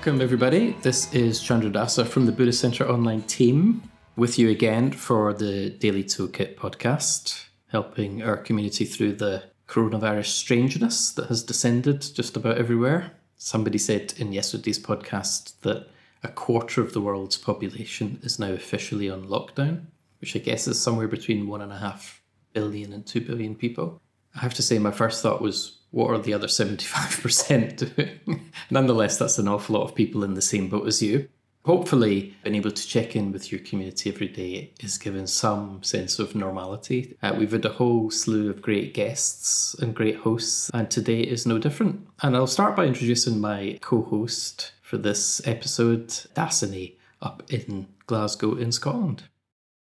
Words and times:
Welcome, 0.00 0.22
everybody. 0.22 0.70
This 0.80 1.12
is 1.12 1.42
Chandra 1.42 1.68
Dasa 1.68 2.08
from 2.08 2.24
the 2.24 2.32
Buddhist 2.32 2.58
Center 2.58 2.88
online 2.88 3.20
team 3.24 3.82
with 4.16 4.38
you 4.38 4.48
again 4.48 4.92
for 4.92 5.34
the 5.34 5.68
Daily 5.68 6.02
Toolkit 6.02 6.56
podcast, 6.56 7.44
helping 7.66 8.22
our 8.22 8.38
community 8.38 8.86
through 8.86 9.16
the 9.16 9.42
coronavirus 9.68 10.28
strangeness 10.28 11.10
that 11.10 11.26
has 11.26 11.42
descended 11.42 12.00
just 12.14 12.34
about 12.34 12.56
everywhere. 12.56 13.12
Somebody 13.36 13.76
said 13.76 14.14
in 14.16 14.32
yesterday's 14.32 14.78
podcast 14.78 15.60
that 15.60 15.88
a 16.22 16.28
quarter 16.28 16.80
of 16.80 16.94
the 16.94 17.02
world's 17.02 17.36
population 17.36 18.20
is 18.22 18.38
now 18.38 18.52
officially 18.52 19.10
on 19.10 19.26
lockdown, 19.26 19.82
which 20.22 20.34
I 20.34 20.38
guess 20.38 20.66
is 20.66 20.80
somewhere 20.80 21.08
between 21.08 21.46
one 21.46 21.60
and 21.60 21.72
a 21.72 21.78
half 21.78 22.22
billion 22.54 22.94
and 22.94 23.06
two 23.06 23.20
billion 23.20 23.54
people. 23.54 24.00
I 24.34 24.38
have 24.38 24.54
to 24.54 24.62
say, 24.62 24.78
my 24.78 24.92
first 24.92 25.22
thought 25.22 25.42
was, 25.42 25.79
what 25.90 26.10
are 26.10 26.18
the 26.18 26.34
other 26.34 26.46
75% 26.46 27.94
doing? 27.94 28.50
Nonetheless, 28.70 29.18
that's 29.18 29.38
an 29.38 29.48
awful 29.48 29.76
lot 29.76 29.84
of 29.84 29.94
people 29.94 30.24
in 30.24 30.34
the 30.34 30.42
same 30.42 30.68
boat 30.68 30.86
as 30.86 31.02
you. 31.02 31.28
Hopefully, 31.66 32.34
being 32.42 32.56
able 32.56 32.70
to 32.70 32.88
check 32.88 33.14
in 33.14 33.32
with 33.32 33.52
your 33.52 33.60
community 33.60 34.10
every 34.10 34.28
day 34.28 34.72
is 34.80 34.96
given 34.96 35.26
some 35.26 35.82
sense 35.82 36.18
of 36.18 36.34
normality. 36.34 37.18
Uh, 37.22 37.34
we've 37.36 37.52
had 37.52 37.66
a 37.66 37.72
whole 37.72 38.10
slew 38.10 38.48
of 38.48 38.62
great 38.62 38.94
guests 38.94 39.74
and 39.74 39.94
great 39.94 40.16
hosts, 40.16 40.70
and 40.72 40.90
today 40.90 41.20
is 41.20 41.46
no 41.46 41.58
different. 41.58 42.06
And 42.22 42.34
I'll 42.34 42.46
start 42.46 42.76
by 42.76 42.86
introducing 42.86 43.40
my 43.40 43.78
co 43.82 44.00
host 44.00 44.72
for 44.80 44.96
this 44.96 45.46
episode, 45.46 46.08
Dassini, 46.34 46.94
up 47.20 47.42
in 47.52 47.88
Glasgow, 48.06 48.54
in 48.54 48.72
Scotland. 48.72 49.24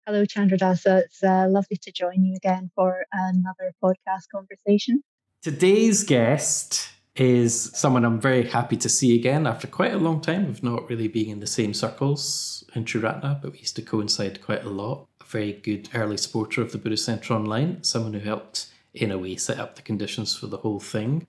Hello, 0.06 0.24
Chandra 0.24 0.56
Dasa. 0.56 1.01
It's 1.01 1.24
uh, 1.24 1.48
lovely 1.48 1.78
to 1.78 1.90
join 1.90 2.24
you 2.24 2.37
again 2.37 2.70
for 2.76 3.06
another 3.12 3.73
podcast 3.82 4.29
conversation. 4.32 5.02
Today's 5.42 6.02
guest 6.02 6.88
is 7.15 7.70
someone 7.74 8.04
I'm 8.04 8.20
very 8.20 8.48
happy 8.48 8.76
to 8.79 8.88
see 8.88 9.15
again 9.15 9.46
after 9.46 9.66
quite 9.66 9.95
a 9.95 9.98
long 9.98 10.20
time 10.20 10.46
of 10.46 10.62
not 10.62 10.88
really 10.90 11.09
being 11.09 11.30
in 11.30 11.40
the 11.40 11.46
same 11.46 11.73
circles 11.73 12.65
in 12.74 12.84
Triratna, 12.84 13.40
but 13.40 13.52
we 13.52 13.59
used 13.59 13.76
to 13.76 13.82
coincide 13.82 14.42
quite 14.42 14.64
a 14.64 14.70
lot. 14.70 15.07
A 15.20 15.24
very 15.24 15.52
good 15.52 15.88
early 15.95 16.16
supporter 16.16 16.62
of 16.62 16.73
the 16.73 16.79
Buddhist 16.79 17.04
Centre 17.04 17.34
Online, 17.34 17.82
someone 17.82 18.12
who 18.12 18.20
helped, 18.20 18.66
in 18.92 19.10
a 19.10 19.18
way, 19.18 19.37
set 19.37 19.59
up 19.59 19.76
the 19.76 19.82
conditions 19.82 20.37
for 20.37 20.46
the 20.46 20.59
whole 20.59 20.80
thing. 20.80 21.26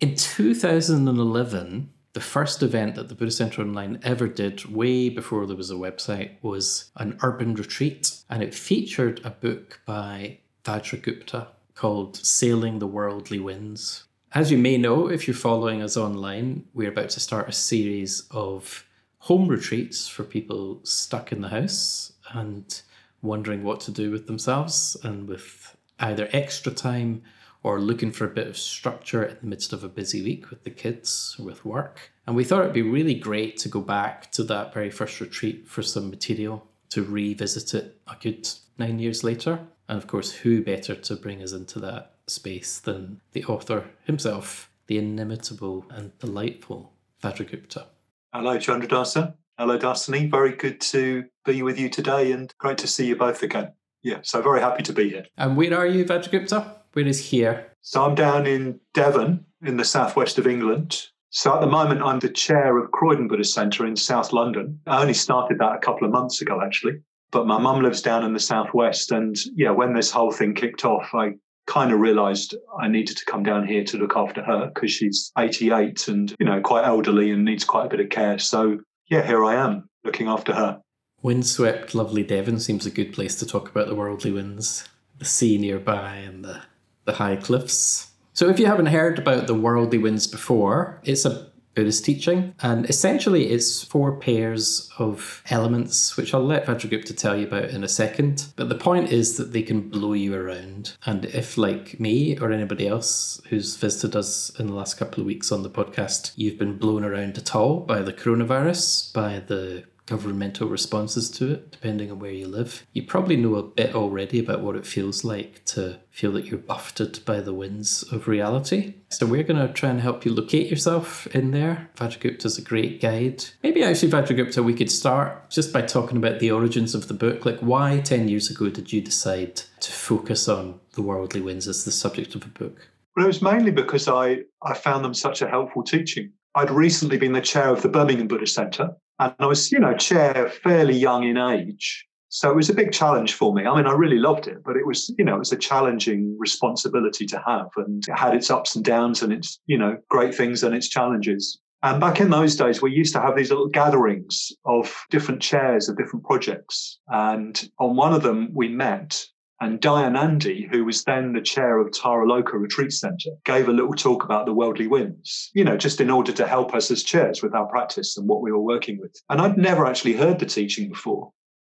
In 0.00 0.14
2011, 0.14 1.90
the 2.12 2.20
first 2.20 2.62
event 2.62 2.94
that 2.94 3.08
the 3.08 3.14
Buddhist 3.14 3.38
Centre 3.38 3.62
Online 3.62 3.98
ever 4.02 4.28
did, 4.28 4.64
way 4.66 5.08
before 5.08 5.46
there 5.46 5.56
was 5.56 5.70
a 5.70 5.74
website, 5.74 6.30
was 6.40 6.90
an 6.96 7.18
urban 7.22 7.54
retreat. 7.54 8.12
And 8.30 8.42
it 8.42 8.54
featured 8.54 9.20
a 9.24 9.30
book 9.30 9.80
by 9.84 10.38
Vajragupta 10.64 11.48
called 11.76 12.16
Sailing 12.16 12.80
the 12.80 12.86
Worldly 12.86 13.38
Winds. 13.38 14.04
As 14.32 14.50
you 14.50 14.58
may 14.58 14.76
know, 14.76 15.08
if 15.08 15.28
you're 15.28 15.36
following 15.36 15.82
us 15.82 15.96
online, 15.96 16.64
we're 16.74 16.90
about 16.90 17.10
to 17.10 17.20
start 17.20 17.48
a 17.48 17.52
series 17.52 18.26
of 18.32 18.84
home 19.18 19.46
retreats 19.46 20.08
for 20.08 20.24
people 20.24 20.80
stuck 20.82 21.30
in 21.32 21.42
the 21.42 21.48
house 21.48 22.12
and 22.32 22.82
wondering 23.22 23.62
what 23.62 23.80
to 23.80 23.90
do 23.90 24.10
with 24.10 24.26
themselves 24.26 24.96
and 25.02 25.28
with 25.28 25.76
either 26.00 26.28
extra 26.32 26.72
time 26.72 27.22
or 27.62 27.80
looking 27.80 28.12
for 28.12 28.24
a 28.24 28.34
bit 28.34 28.46
of 28.46 28.56
structure 28.56 29.24
in 29.24 29.36
the 29.40 29.46
midst 29.46 29.72
of 29.72 29.84
a 29.84 29.88
busy 29.88 30.22
week 30.22 30.50
with 30.50 30.62
the 30.64 30.70
kids 30.70 31.36
with 31.38 31.64
work. 31.64 32.12
And 32.26 32.36
we 32.36 32.44
thought 32.44 32.62
it'd 32.62 32.72
be 32.72 32.82
really 32.82 33.14
great 33.14 33.56
to 33.58 33.68
go 33.68 33.80
back 33.80 34.30
to 34.32 34.44
that 34.44 34.72
very 34.72 34.90
first 34.90 35.20
retreat 35.20 35.66
for 35.66 35.82
some 35.82 36.10
material 36.10 36.66
to 36.90 37.02
revisit 37.02 37.74
it 37.74 38.00
a 38.06 38.16
good 38.20 38.48
nine 38.78 38.98
years 38.98 39.24
later. 39.24 39.60
And 39.88 39.98
of 39.98 40.06
course, 40.06 40.32
who 40.32 40.62
better 40.62 40.94
to 40.94 41.16
bring 41.16 41.42
us 41.42 41.52
into 41.52 41.78
that 41.80 42.14
space 42.26 42.78
than 42.78 43.20
the 43.32 43.44
author 43.44 43.84
himself, 44.04 44.70
the 44.86 44.98
inimitable 44.98 45.86
and 45.90 46.16
delightful 46.18 46.92
Vajragupta. 47.22 47.86
Hello, 48.32 48.58
Chandradasa. 48.58 49.34
Hello, 49.58 49.78
Dassini. 49.78 50.30
Very 50.30 50.54
good 50.54 50.80
to 50.82 51.24
be 51.44 51.62
with 51.62 51.78
you 51.78 51.88
today 51.88 52.32
and 52.32 52.52
great 52.58 52.78
to 52.78 52.86
see 52.86 53.06
you 53.06 53.16
both 53.16 53.42
again. 53.42 53.72
Yeah, 54.02 54.18
so 54.22 54.42
very 54.42 54.60
happy 54.60 54.82
to 54.82 54.92
be 54.92 55.08
here. 55.08 55.24
And 55.36 55.56
where 55.56 55.76
are 55.76 55.86
you, 55.86 56.04
Vajragupta? 56.04 56.74
Where 56.92 57.06
is 57.06 57.30
here? 57.30 57.72
So 57.80 58.04
I'm 58.04 58.14
down 58.14 58.46
in 58.46 58.80
Devon 58.92 59.44
in 59.64 59.76
the 59.76 59.84
southwest 59.84 60.38
of 60.38 60.46
England. 60.46 61.08
So 61.30 61.54
at 61.54 61.60
the 61.60 61.66
moment, 61.66 62.02
I'm 62.02 62.18
the 62.18 62.28
chair 62.28 62.78
of 62.78 62.90
Croydon 62.92 63.28
Buddhist 63.28 63.54
Centre 63.54 63.86
in 63.86 63.96
South 63.96 64.32
London. 64.32 64.80
I 64.86 65.00
only 65.00 65.14
started 65.14 65.58
that 65.58 65.74
a 65.74 65.78
couple 65.78 66.06
of 66.06 66.12
months 66.12 66.40
ago, 66.40 66.60
actually. 66.62 67.00
But 67.30 67.46
my 67.46 67.58
mum 67.58 67.82
lives 67.82 68.02
down 68.02 68.24
in 68.24 68.32
the 68.32 68.40
southwest. 68.40 69.12
And 69.12 69.36
yeah, 69.54 69.70
when 69.70 69.94
this 69.94 70.10
whole 70.10 70.32
thing 70.32 70.54
kicked 70.54 70.84
off, 70.84 71.14
I 71.14 71.32
kind 71.66 71.92
of 71.92 72.00
realized 72.00 72.54
I 72.80 72.88
needed 72.88 73.16
to 73.16 73.24
come 73.24 73.42
down 73.42 73.66
here 73.66 73.84
to 73.84 73.98
look 73.98 74.16
after 74.16 74.42
her 74.42 74.70
because 74.72 74.92
she's 74.92 75.32
88 75.36 76.08
and, 76.08 76.34
you 76.38 76.46
know, 76.46 76.60
quite 76.60 76.84
elderly 76.84 77.30
and 77.30 77.44
needs 77.44 77.64
quite 77.64 77.86
a 77.86 77.88
bit 77.88 78.00
of 78.00 78.08
care. 78.08 78.38
So 78.38 78.78
yeah, 79.08 79.26
here 79.26 79.44
I 79.44 79.56
am 79.56 79.88
looking 80.04 80.28
after 80.28 80.54
her. 80.54 80.80
Windswept, 81.22 81.94
lovely 81.94 82.22
Devon 82.22 82.60
seems 82.60 82.86
a 82.86 82.90
good 82.90 83.12
place 83.12 83.34
to 83.36 83.46
talk 83.46 83.68
about 83.68 83.88
the 83.88 83.94
worldly 83.94 84.30
winds, 84.30 84.88
the 85.18 85.24
sea 85.24 85.58
nearby 85.58 86.16
and 86.16 86.44
the 86.44 86.62
the 87.06 87.14
high 87.14 87.36
cliffs. 87.36 88.10
So, 88.34 88.50
if 88.50 88.58
you 88.58 88.66
haven't 88.66 88.86
heard 88.86 89.18
about 89.18 89.46
the 89.46 89.54
worldly 89.54 89.96
winds 89.96 90.26
before, 90.26 91.00
it's 91.04 91.24
a 91.24 91.46
Buddhist 91.76 92.04
teaching, 92.04 92.54
and 92.60 92.88
essentially 92.90 93.50
it's 93.50 93.84
four 93.84 94.16
pairs 94.16 94.90
of 94.98 95.42
elements, 95.50 96.16
which 96.16 96.34
I'll 96.34 96.44
let 96.44 96.66
Vajragupta 96.66 97.16
tell 97.16 97.36
you 97.36 97.46
about 97.46 97.70
in 97.70 97.84
a 97.84 97.88
second. 97.88 98.46
But 98.56 98.70
the 98.70 98.74
point 98.74 99.12
is 99.12 99.36
that 99.36 99.52
they 99.52 99.62
can 99.62 99.88
blow 99.88 100.14
you 100.14 100.34
around. 100.34 100.96
And 101.04 101.26
if, 101.26 101.56
like 101.58 102.00
me 102.00 102.38
or 102.38 102.50
anybody 102.50 102.88
else 102.88 103.40
who's 103.50 103.76
visited 103.76 104.16
us 104.16 104.50
in 104.58 104.66
the 104.66 104.74
last 104.74 104.96
couple 104.96 105.20
of 105.20 105.26
weeks 105.26 105.52
on 105.52 105.62
the 105.62 105.70
podcast, 105.70 106.32
you've 106.34 106.58
been 106.58 106.78
blown 106.78 107.04
around 107.04 107.36
at 107.38 107.54
all 107.54 107.80
by 107.80 108.00
the 108.00 108.12
coronavirus, 108.12 109.12
by 109.12 109.40
the 109.40 109.84
governmental 110.06 110.68
responses 110.68 111.28
to 111.30 111.52
it, 111.52 111.72
depending 111.72 112.10
on 112.10 112.18
where 112.18 112.30
you 112.30 112.46
live. 112.46 112.86
You 112.92 113.02
probably 113.02 113.36
know 113.36 113.56
a 113.56 113.62
bit 113.62 113.94
already 113.94 114.38
about 114.38 114.60
what 114.60 114.76
it 114.76 114.86
feels 114.86 115.24
like 115.24 115.64
to 115.66 115.98
feel 116.10 116.32
that 116.32 116.46
you're 116.46 116.58
buffeted 116.58 117.24
by 117.24 117.40
the 117.40 117.52
winds 117.52 118.02
of 118.04 118.28
reality. 118.28 118.94
So 119.10 119.26
we're 119.26 119.42
going 119.42 119.66
to 119.66 119.72
try 119.72 119.90
and 119.90 120.00
help 120.00 120.24
you 120.24 120.32
locate 120.32 120.70
yourself 120.70 121.26
in 121.28 121.50
there. 121.50 121.90
Vajragupta 121.96 122.46
is 122.46 122.58
a 122.58 122.62
great 122.62 123.00
guide. 123.00 123.44
Maybe 123.62 123.82
actually, 123.82 124.12
Vajragupta, 124.12 124.64
we 124.64 124.74
could 124.74 124.90
start 124.90 125.50
just 125.50 125.72
by 125.72 125.82
talking 125.82 126.16
about 126.16 126.38
the 126.38 126.50
origins 126.50 126.94
of 126.94 127.08
the 127.08 127.14
book. 127.14 127.44
Like, 127.44 127.58
why 127.58 128.00
10 128.00 128.28
years 128.28 128.50
ago 128.50 128.68
did 128.70 128.92
you 128.92 129.00
decide 129.00 129.56
to 129.56 129.92
focus 129.92 130.48
on 130.48 130.80
the 130.92 131.02
worldly 131.02 131.40
winds 131.40 131.68
as 131.68 131.84
the 131.84 131.92
subject 131.92 132.34
of 132.34 132.44
a 132.44 132.48
book? 132.48 132.88
Well, 133.16 133.24
it 133.24 133.28
was 133.28 133.42
mainly 133.42 133.70
because 133.70 134.08
I, 134.08 134.40
I 134.62 134.74
found 134.74 135.04
them 135.04 135.14
such 135.14 135.42
a 135.42 135.48
helpful 135.48 135.82
teaching. 135.82 136.32
I'd 136.54 136.70
recently 136.70 137.18
been 137.18 137.32
the 137.32 137.40
chair 137.40 137.68
of 137.68 137.82
the 137.82 137.88
Birmingham 137.88 138.28
Buddhist 138.28 138.54
Centre, 138.54 138.96
and 139.18 139.34
I 139.38 139.46
was, 139.46 139.72
you 139.72 139.78
know, 139.78 139.94
chair 139.94 140.48
fairly 140.48 140.96
young 140.96 141.24
in 141.24 141.36
age. 141.36 142.06
So 142.28 142.50
it 142.50 142.56
was 142.56 142.68
a 142.68 142.74
big 142.74 142.92
challenge 142.92 143.34
for 143.34 143.54
me. 143.54 143.64
I 143.64 143.74
mean, 143.74 143.86
I 143.86 143.92
really 143.92 144.18
loved 144.18 144.46
it, 144.46 144.58
but 144.64 144.76
it 144.76 144.86
was, 144.86 145.14
you 145.16 145.24
know, 145.24 145.36
it 145.36 145.38
was 145.38 145.52
a 145.52 145.56
challenging 145.56 146.36
responsibility 146.38 147.24
to 147.26 147.42
have. 147.46 147.68
And 147.76 148.04
it 148.06 148.18
had 148.18 148.34
its 148.34 148.50
ups 148.50 148.76
and 148.76 148.84
downs 148.84 149.22
and 149.22 149.32
its, 149.32 149.60
you 149.66 149.78
know, 149.78 149.96
great 150.10 150.34
things 150.34 150.62
and 150.62 150.74
its 150.74 150.88
challenges. 150.88 151.58
And 151.82 152.00
back 152.00 152.20
in 152.20 152.30
those 152.30 152.56
days, 152.56 152.82
we 152.82 152.92
used 152.92 153.14
to 153.14 153.20
have 153.20 153.36
these 153.36 153.50
little 153.50 153.68
gatherings 153.68 154.52
of 154.64 154.94
different 155.10 155.40
chairs 155.40 155.88
of 155.88 155.96
different 155.96 156.24
projects. 156.24 156.98
And 157.08 157.70
on 157.78 157.96
one 157.96 158.12
of 158.12 158.22
them, 158.22 158.50
we 158.52 158.68
met 158.68 159.24
and 159.60 159.80
Dayanandi, 159.80 160.68
who 160.70 160.84
was 160.84 161.04
then 161.04 161.32
the 161.32 161.40
chair 161.40 161.78
of 161.78 161.90
Taraloka 161.90 162.54
Retreat 162.54 162.92
Centre, 162.92 163.30
gave 163.44 163.68
a 163.68 163.72
little 163.72 163.94
talk 163.94 164.24
about 164.24 164.44
the 164.44 164.52
worldly 164.52 164.86
winds, 164.86 165.50
you 165.54 165.64
know, 165.64 165.76
just 165.76 166.00
in 166.00 166.10
order 166.10 166.32
to 166.32 166.46
help 166.46 166.74
us 166.74 166.90
as 166.90 167.02
chairs 167.02 167.42
with 167.42 167.54
our 167.54 167.66
practice 167.66 168.16
and 168.16 168.28
what 168.28 168.42
we 168.42 168.52
were 168.52 168.60
working 168.60 168.98
with. 169.00 169.20
And 169.30 169.40
I'd 169.40 169.56
never 169.56 169.86
actually 169.86 170.12
heard 170.12 170.38
the 170.38 170.46
teaching 170.46 170.88
before. 170.88 171.32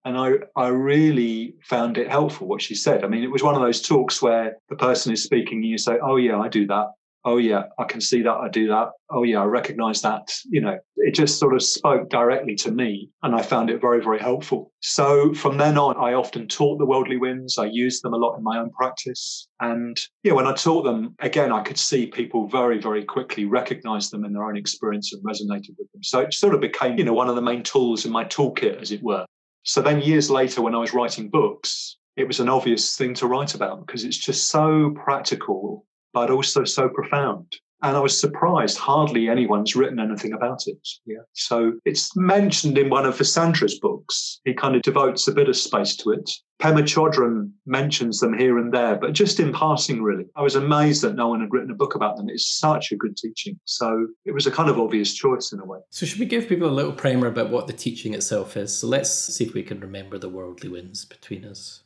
And 0.05 0.17
I, 0.17 0.33
I 0.55 0.67
really 0.69 1.55
found 1.63 1.97
it 1.97 2.09
helpful 2.09 2.47
what 2.47 2.61
she 2.61 2.75
said. 2.75 3.03
I 3.03 3.07
mean, 3.07 3.23
it 3.23 3.31
was 3.31 3.43
one 3.43 3.55
of 3.55 3.61
those 3.61 3.81
talks 3.81 4.21
where 4.21 4.57
the 4.69 4.75
person 4.75 5.13
is 5.13 5.23
speaking 5.23 5.59
and 5.59 5.67
you 5.67 5.77
say, 5.77 5.99
Oh, 6.01 6.15
yeah, 6.15 6.39
I 6.39 6.47
do 6.47 6.65
that 6.67 6.87
oh 7.25 7.37
yeah 7.37 7.63
i 7.77 7.83
can 7.83 7.99
see 8.01 8.21
that 8.21 8.33
i 8.33 8.47
do 8.47 8.67
that. 8.67 8.89
Oh 9.11 9.23
yeah 9.23 9.41
i 9.41 9.45
recognize 9.45 10.01
that 10.01 10.31
you 10.49 10.61
know 10.61 10.77
it 10.97 11.13
just 11.13 11.39
sort 11.39 11.53
of 11.53 11.61
spoke 11.61 12.09
directly 12.09 12.55
to 12.55 12.71
me 12.71 13.09
and 13.23 13.35
i 13.35 13.41
found 13.41 13.69
it 13.69 13.81
very 13.81 14.01
very 14.03 14.19
helpful. 14.19 14.71
So 14.81 15.33
from 15.33 15.57
then 15.57 15.77
on 15.77 15.97
i 15.97 16.13
often 16.13 16.47
taught 16.47 16.77
the 16.77 16.85
worldly 16.85 17.17
winds 17.17 17.57
i 17.57 17.65
used 17.65 18.03
them 18.03 18.13
a 18.13 18.17
lot 18.17 18.37
in 18.37 18.43
my 18.43 18.59
own 18.59 18.71
practice 18.71 19.47
and 19.59 19.99
yeah 20.23 20.33
when 20.33 20.47
i 20.47 20.53
taught 20.53 20.83
them 20.83 21.15
again 21.19 21.51
i 21.51 21.61
could 21.61 21.77
see 21.77 22.07
people 22.07 22.47
very 22.47 22.79
very 22.79 23.03
quickly 23.03 23.45
recognize 23.45 24.09
them 24.09 24.23
in 24.25 24.33
their 24.33 24.43
own 24.43 24.57
experience 24.57 25.13
and 25.13 25.23
resonated 25.23 25.75
with 25.77 25.91
them. 25.91 26.03
So 26.03 26.19
it 26.19 26.33
sort 26.33 26.53
of 26.53 26.61
became 26.61 26.97
you 26.97 27.03
know 27.03 27.13
one 27.13 27.29
of 27.29 27.35
the 27.35 27.41
main 27.41 27.63
tools 27.63 28.05
in 28.05 28.11
my 28.11 28.25
toolkit 28.25 28.81
as 28.81 28.91
it 28.91 29.03
were. 29.03 29.25
So 29.63 29.81
then 29.81 30.01
years 30.01 30.29
later 30.29 30.61
when 30.61 30.75
i 30.75 30.79
was 30.79 30.93
writing 30.93 31.29
books 31.29 31.97
it 32.15 32.27
was 32.27 32.39
an 32.41 32.49
obvious 32.49 32.97
thing 32.97 33.13
to 33.13 33.27
write 33.27 33.55
about 33.55 33.85
because 33.85 34.03
it's 34.03 34.17
just 34.17 34.49
so 34.49 34.91
practical 34.91 35.85
but 36.13 36.29
also 36.29 36.63
so 36.63 36.89
profound. 36.89 37.55
And 37.81 37.95
I 37.95 37.99
was 38.01 38.19
surprised 38.19 38.77
hardly 38.77 39.29
anyone's 39.29 39.75
written 39.75 39.99
anything 39.99 40.33
about 40.33 40.67
it. 40.67 40.85
Yeah. 41.05 41.19
So 41.33 41.73
it's 41.85 42.13
mentioned 42.15 42.77
in 42.77 42.89
one 42.89 43.05
of 43.05 43.17
Vasandra's 43.17 43.79
books. 43.79 44.41
He 44.43 44.53
kind 44.53 44.75
of 44.75 44.81
devotes 44.81 45.27
a 45.29 45.31
bit 45.31 45.47
of 45.47 45.55
space 45.55 45.95
to 45.97 46.11
it. 46.11 46.29
Pema 46.61 46.81
Chodron 46.81 47.51
mentions 47.65 48.19
them 48.19 48.37
here 48.37 48.57
and 48.57 48.73
there, 48.73 48.97
but 48.97 49.13
just 49.13 49.39
in 49.39 49.53
passing, 49.53 50.03
really. 50.03 50.25
I 50.35 50.41
was 50.41 50.55
amazed 50.55 51.01
that 51.03 51.15
no 51.15 51.29
one 51.29 51.39
had 51.39 51.53
written 51.53 51.71
a 51.71 51.75
book 51.75 51.95
about 51.95 52.17
them. 52.17 52.27
It's 52.27 52.59
such 52.59 52.91
a 52.91 52.97
good 52.97 53.15
teaching. 53.15 53.57
So 53.63 54.07
it 54.25 54.33
was 54.33 54.45
a 54.45 54.51
kind 54.51 54.69
of 54.69 54.77
obvious 54.77 55.13
choice 55.13 55.53
in 55.53 55.61
a 55.61 55.65
way. 55.65 55.79
So, 55.89 56.05
should 56.05 56.19
we 56.19 56.25
give 56.25 56.49
people 56.49 56.67
a 56.67 56.69
little 56.69 56.91
primer 56.91 57.27
about 57.27 57.49
what 57.49 57.67
the 57.67 57.73
teaching 57.73 58.13
itself 58.13 58.57
is? 58.57 58.77
So, 58.77 58.87
let's 58.87 59.09
see 59.09 59.45
if 59.45 59.53
we 59.53 59.63
can 59.63 59.79
remember 59.79 60.17
the 60.17 60.27
worldly 60.27 60.67
winds 60.67 61.05
between 61.05 61.45
us. 61.45 61.83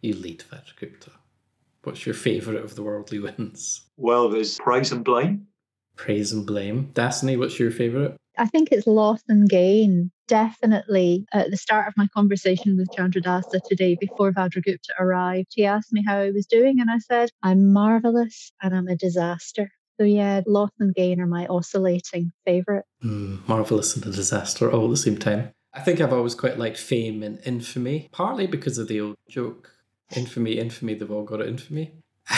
You 0.00 0.14
lead, 0.14 0.44
Vajragupta. 0.50 1.10
What's 1.86 2.04
your 2.04 2.16
favourite 2.16 2.60
of 2.64 2.74
the 2.74 2.82
worldly 2.82 3.18
winds? 3.20 3.82
Well, 3.96 4.28
there's 4.28 4.58
praise 4.58 4.90
and 4.90 5.04
blame. 5.04 5.46
Praise 5.94 6.32
and 6.32 6.44
blame. 6.44 6.90
Dassini, 6.94 7.38
what's 7.38 7.60
your 7.60 7.70
favourite? 7.70 8.16
I 8.36 8.46
think 8.46 8.70
it's 8.72 8.88
loss 8.88 9.22
and 9.28 9.48
gain. 9.48 10.10
Definitely 10.26 11.26
at 11.32 11.52
the 11.52 11.56
start 11.56 11.86
of 11.86 11.94
my 11.96 12.08
conversation 12.08 12.76
with 12.76 12.90
Chandradasa 12.90 13.60
today, 13.68 13.96
before 14.00 14.32
Vajragupta 14.32 14.90
arrived, 14.98 15.52
he 15.54 15.64
asked 15.64 15.92
me 15.92 16.02
how 16.04 16.18
I 16.18 16.32
was 16.32 16.44
doing, 16.46 16.80
and 16.80 16.90
I 16.90 16.98
said, 16.98 17.30
I'm 17.44 17.72
marvellous 17.72 18.50
and 18.60 18.74
I'm 18.74 18.88
a 18.88 18.96
disaster. 18.96 19.70
So, 19.98 20.04
yeah, 20.04 20.40
loss 20.44 20.72
and 20.80 20.92
gain 20.92 21.20
are 21.20 21.28
my 21.28 21.46
oscillating 21.46 22.32
favourite. 22.44 22.84
Mm, 23.04 23.46
marvellous 23.48 23.94
and 23.94 24.04
a 24.04 24.10
disaster 24.10 24.70
all 24.70 24.86
at 24.86 24.90
the 24.90 24.96
same 24.96 25.18
time. 25.18 25.52
I 25.72 25.80
think 25.80 26.00
I've 26.00 26.12
always 26.12 26.34
quite 26.34 26.58
liked 26.58 26.78
fame 26.78 27.22
and 27.22 27.38
infamy, 27.44 28.08
partly 28.10 28.48
because 28.48 28.76
of 28.76 28.88
the 28.88 29.00
old 29.00 29.14
joke 29.28 29.75
infamy, 30.14 30.58
infamy, 30.58 30.94
they've 30.94 31.10
all 31.10 31.24
got 31.24 31.40
it 31.40 31.48
infamy. 31.48 31.92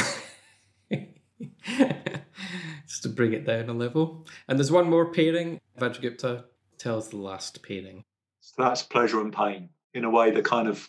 Just 2.86 3.02
to 3.02 3.08
bring 3.08 3.32
it 3.32 3.44
down 3.44 3.68
a 3.68 3.72
level. 3.72 4.26
And 4.48 4.58
there's 4.58 4.72
one 4.72 4.88
more 4.88 5.12
pairing. 5.12 5.60
Vajragupta 5.78 6.44
tells 6.78 7.10
the 7.10 7.18
last 7.18 7.62
pairing. 7.62 8.04
So 8.40 8.62
that's 8.62 8.82
pleasure 8.82 9.20
and 9.20 9.32
pain, 9.32 9.68
in 9.92 10.04
a 10.04 10.10
way, 10.10 10.30
the 10.30 10.42
kind 10.42 10.68
of 10.68 10.88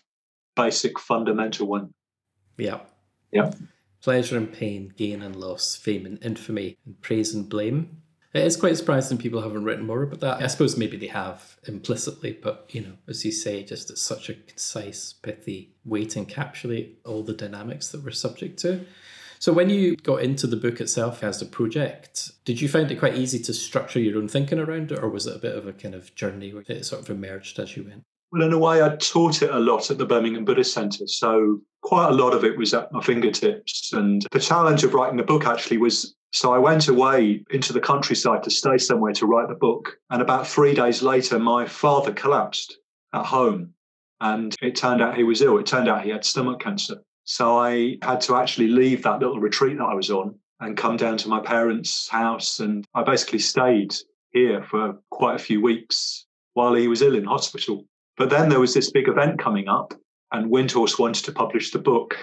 basic 0.55 0.97
fundamental 0.99 1.67
one. 1.67 1.93
Yeah. 2.57 2.79
Yeah. 3.31 3.51
Pleasure 4.01 4.37
and 4.37 4.51
pain, 4.51 4.93
gain 4.95 5.21
and 5.21 5.35
loss, 5.35 5.75
fame 5.75 6.05
and 6.05 6.23
infamy, 6.23 6.77
and 6.85 7.01
praise 7.01 7.33
and 7.33 7.49
blame. 7.49 8.01
It 8.33 8.43
is 8.43 8.57
quite 8.57 8.77
surprising 8.77 9.17
people 9.17 9.41
haven't 9.41 9.63
written 9.63 9.87
more 9.87 10.03
about 10.03 10.19
that. 10.19 10.43
I 10.43 10.47
suppose 10.47 10.77
maybe 10.77 10.97
they 10.97 11.07
have 11.07 11.57
implicitly, 11.67 12.37
but 12.39 12.69
you 12.69 12.81
know, 12.81 12.93
as 13.07 13.25
you 13.25 13.31
say, 13.31 13.63
just 13.63 13.89
it's 13.89 14.01
such 14.01 14.29
a 14.29 14.35
concise, 14.35 15.13
pithy 15.13 15.73
way 15.83 16.05
to 16.05 16.23
encapsulate 16.23 16.93
all 17.05 17.23
the 17.23 17.33
dynamics 17.33 17.87
that 17.87 18.03
we're 18.03 18.11
subject 18.11 18.59
to. 18.59 18.85
So 19.39 19.53
when 19.53 19.69
you 19.69 19.95
got 19.95 20.21
into 20.21 20.47
the 20.47 20.57
book 20.57 20.79
itself 20.81 21.23
as 21.23 21.41
a 21.41 21.45
project, 21.45 22.31
did 22.45 22.61
you 22.61 22.67
find 22.67 22.91
it 22.91 22.99
quite 22.99 23.15
easy 23.15 23.39
to 23.39 23.53
structure 23.53 23.99
your 23.99 24.17
own 24.17 24.27
thinking 24.27 24.59
around 24.59 24.91
it, 24.91 24.99
or 24.99 25.09
was 25.09 25.25
it 25.25 25.35
a 25.35 25.39
bit 25.39 25.55
of 25.55 25.65
a 25.65 25.73
kind 25.73 25.95
of 25.95 26.13
journey 26.13 26.53
where 26.53 26.63
it 26.67 26.85
sort 26.85 27.01
of 27.01 27.09
emerged 27.09 27.57
as 27.57 27.75
you 27.75 27.85
went? 27.85 28.03
Well, 28.31 28.43
in 28.43 28.53
a 28.53 28.59
way, 28.59 28.83
I 28.83 28.95
taught 28.97 29.41
it 29.41 29.49
a 29.49 29.59
lot 29.59 29.89
at 29.89 29.97
the 29.97 30.05
Birmingham 30.05 30.45
Buddhist 30.45 30.73
Centre. 30.73 31.07
So 31.07 31.61
quite 31.81 32.09
a 32.09 32.13
lot 32.13 32.33
of 32.33 32.43
it 32.43 32.57
was 32.57 32.73
at 32.73 32.91
my 32.91 33.01
fingertips. 33.01 33.91
And 33.93 34.23
the 34.31 34.39
challenge 34.39 34.83
of 34.83 34.93
writing 34.93 35.17
the 35.17 35.23
book 35.23 35.47
actually 35.47 35.77
was 35.77 36.15
so 36.31 36.53
I 36.53 36.59
went 36.59 36.87
away 36.87 37.43
into 37.49 37.73
the 37.73 37.79
countryside 37.79 38.43
to 38.43 38.51
stay 38.51 38.77
somewhere 38.77 39.13
to 39.13 39.25
write 39.25 39.49
the 39.49 39.55
book. 39.55 39.97
And 40.09 40.21
about 40.21 40.47
three 40.47 40.75
days 40.75 41.01
later, 41.01 41.39
my 41.39 41.65
father 41.65 42.13
collapsed 42.13 42.77
at 43.13 43.25
home. 43.25 43.73
And 44.21 44.55
it 44.61 44.75
turned 44.75 45.01
out 45.01 45.17
he 45.17 45.23
was 45.23 45.41
ill. 45.41 45.57
It 45.57 45.65
turned 45.65 45.87
out 45.87 46.03
he 46.03 46.11
had 46.11 46.25
stomach 46.25 46.59
cancer. 46.59 46.97
So 47.23 47.57
I 47.57 47.97
had 48.01 48.21
to 48.21 48.35
actually 48.35 48.67
leave 48.67 49.03
that 49.03 49.19
little 49.19 49.39
retreat 49.39 49.77
that 49.77 49.85
I 49.85 49.93
was 49.93 50.11
on 50.11 50.35
and 50.59 50.77
come 50.77 50.97
down 50.97 51.17
to 51.17 51.29
my 51.29 51.39
parents' 51.39 52.07
house. 52.09 52.59
And 52.59 52.85
I 52.93 53.03
basically 53.03 53.39
stayed 53.39 53.95
here 54.31 54.63
for 54.63 54.99
quite 55.09 55.35
a 55.35 55.43
few 55.43 55.61
weeks 55.61 56.25
while 56.53 56.73
he 56.73 56.87
was 56.87 57.01
ill 57.01 57.15
in 57.15 57.23
hospital. 57.23 57.85
But 58.17 58.29
then 58.29 58.49
there 58.49 58.59
was 58.59 58.73
this 58.73 58.91
big 58.91 59.07
event 59.07 59.39
coming 59.39 59.69
up, 59.69 59.93
and 60.31 60.51
Windhorse 60.51 60.99
wanted 60.99 61.23
to 61.25 61.31
publish 61.31 61.71
the 61.71 61.79
book. 61.79 62.17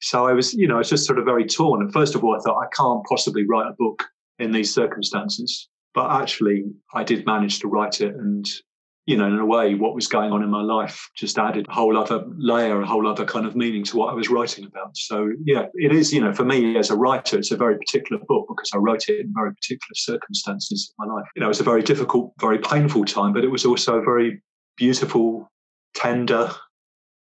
So 0.00 0.26
I 0.26 0.32
was, 0.32 0.54
you 0.54 0.66
know, 0.66 0.76
I 0.76 0.78
was 0.78 0.90
just 0.90 1.06
sort 1.06 1.18
of 1.18 1.24
very 1.24 1.44
torn. 1.44 1.82
And 1.82 1.92
first 1.92 2.14
of 2.14 2.24
all, 2.24 2.34
I 2.34 2.40
thought 2.40 2.60
I 2.60 2.68
can't 2.74 3.04
possibly 3.06 3.46
write 3.46 3.68
a 3.68 3.74
book 3.78 4.04
in 4.38 4.50
these 4.52 4.74
circumstances. 4.74 5.68
But 5.94 6.10
actually, 6.10 6.64
I 6.94 7.04
did 7.04 7.26
manage 7.26 7.58
to 7.60 7.68
write 7.68 8.00
it. 8.00 8.14
And, 8.14 8.46
you 9.06 9.16
know, 9.16 9.26
in 9.26 9.38
a 9.38 9.44
way, 9.44 9.74
what 9.74 9.94
was 9.94 10.06
going 10.06 10.30
on 10.32 10.42
in 10.42 10.48
my 10.48 10.62
life 10.62 11.10
just 11.16 11.36
added 11.38 11.66
a 11.68 11.72
whole 11.72 11.98
other 11.98 12.24
layer, 12.38 12.80
a 12.80 12.86
whole 12.86 13.08
other 13.08 13.24
kind 13.24 13.44
of 13.44 13.56
meaning 13.56 13.84
to 13.84 13.96
what 13.96 14.10
I 14.10 14.14
was 14.14 14.30
writing 14.30 14.64
about. 14.64 14.96
So, 14.96 15.30
yeah, 15.44 15.66
it 15.74 15.92
is, 15.92 16.12
you 16.12 16.20
know, 16.20 16.32
for 16.32 16.44
me 16.44 16.78
as 16.78 16.90
a 16.90 16.96
writer, 16.96 17.38
it's 17.38 17.50
a 17.50 17.56
very 17.56 17.76
particular 17.76 18.22
book 18.26 18.46
because 18.48 18.70
I 18.72 18.78
wrote 18.78 19.08
it 19.08 19.20
in 19.20 19.34
very 19.34 19.52
particular 19.52 19.94
circumstances 19.94 20.94
in 20.98 21.06
my 21.06 21.12
life. 21.12 21.26
You 21.34 21.40
know, 21.40 21.46
it 21.46 21.48
was 21.48 21.60
a 21.60 21.64
very 21.64 21.82
difficult, 21.82 22.32
very 22.40 22.58
painful 22.58 23.04
time, 23.04 23.32
but 23.32 23.44
it 23.44 23.50
was 23.50 23.66
also 23.66 23.98
a 23.98 24.02
very 24.02 24.40
beautiful, 24.76 25.50
tender, 25.94 26.52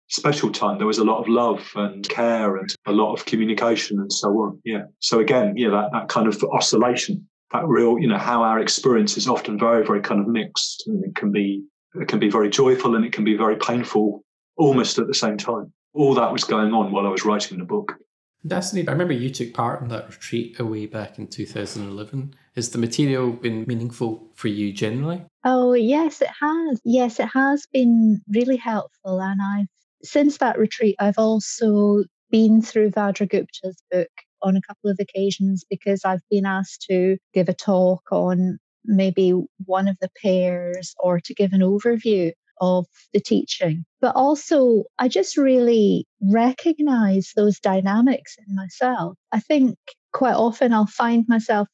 special 0.07 0.51
time. 0.51 0.77
There 0.77 0.87
was 0.87 0.97
a 0.97 1.03
lot 1.03 1.19
of 1.19 1.27
love 1.27 1.69
and 1.75 2.07
care 2.07 2.57
and 2.57 2.73
a 2.85 2.91
lot 2.91 3.13
of 3.13 3.25
communication 3.25 3.99
and 3.99 4.11
so 4.11 4.29
on. 4.29 4.59
Yeah. 4.63 4.83
So 4.99 5.19
again, 5.19 5.55
yeah, 5.57 5.69
that, 5.69 5.89
that 5.93 6.07
kind 6.07 6.27
of 6.27 6.41
oscillation, 6.51 7.27
that 7.53 7.65
real, 7.67 7.99
you 7.99 8.07
know, 8.07 8.17
how 8.17 8.43
our 8.43 8.59
experience 8.59 9.17
is 9.17 9.27
often 9.27 9.59
very, 9.59 9.85
very 9.85 10.01
kind 10.01 10.21
of 10.21 10.27
mixed. 10.27 10.83
And 10.87 11.03
it 11.03 11.15
can 11.15 11.31
be 11.31 11.63
it 11.95 12.07
can 12.07 12.19
be 12.19 12.29
very 12.29 12.49
joyful 12.49 12.95
and 12.95 13.05
it 13.05 13.11
can 13.11 13.23
be 13.23 13.35
very 13.35 13.55
painful 13.55 14.23
almost 14.55 14.99
at 14.99 15.07
the 15.07 15.13
same 15.13 15.37
time. 15.37 15.71
All 15.93 16.13
that 16.15 16.31
was 16.31 16.43
going 16.43 16.73
on 16.73 16.91
while 16.91 17.07
I 17.07 17.09
was 17.09 17.25
writing 17.25 17.57
the 17.57 17.65
book. 17.65 17.95
That's 18.43 18.71
neat. 18.71 18.87
I 18.87 18.91
remember 18.91 19.13
you 19.13 19.29
took 19.29 19.53
part 19.53 19.81
in 19.81 19.87
that 19.89 20.09
retreat 20.09 20.59
away 20.59 20.85
back 20.85 21.17
in 21.17 21.27
2011. 21.27 22.35
Has 22.55 22.69
the 22.69 22.77
material 22.77 23.31
been 23.31 23.65
meaningful 23.67 24.29
for 24.35 24.47
you 24.47 24.71
generally? 24.71 25.25
Oh, 25.43 25.73
yes, 25.73 26.21
it 26.21 26.29
has. 26.39 26.79
Yes, 26.85 27.19
it 27.19 27.29
has 27.33 27.65
been 27.73 28.21
really 28.29 28.57
helpful. 28.57 29.19
And 29.19 29.41
I've 29.41 29.67
since 30.03 30.37
that 30.37 30.57
retreat, 30.57 30.95
I've 30.99 31.17
also 31.17 32.03
been 32.29 32.61
through 32.61 32.91
Vajragupta's 32.91 33.81
book 33.91 34.09
on 34.41 34.55
a 34.55 34.61
couple 34.61 34.89
of 34.89 34.99
occasions 34.99 35.63
because 35.69 36.01
I've 36.05 36.21
been 36.29 36.45
asked 36.45 36.85
to 36.89 37.17
give 37.33 37.49
a 37.49 37.53
talk 37.53 38.03
on 38.11 38.59
maybe 38.85 39.33
one 39.65 39.87
of 39.87 39.97
the 40.01 40.09
pairs 40.21 40.93
or 40.99 41.19
to 41.19 41.33
give 41.33 41.53
an 41.53 41.61
overview 41.61 42.31
of 42.59 42.85
the 43.13 43.19
teaching. 43.19 43.85
But 44.01 44.15
also, 44.15 44.83
I 44.99 45.07
just 45.07 45.37
really 45.37 46.05
recognize 46.21 47.31
those 47.35 47.59
dynamics 47.59 48.35
in 48.47 48.55
myself. 48.55 49.17
I 49.31 49.39
think 49.39 49.77
quite 50.13 50.35
often 50.35 50.73
I'll 50.73 50.87
find 50.87 51.25
myself 51.27 51.67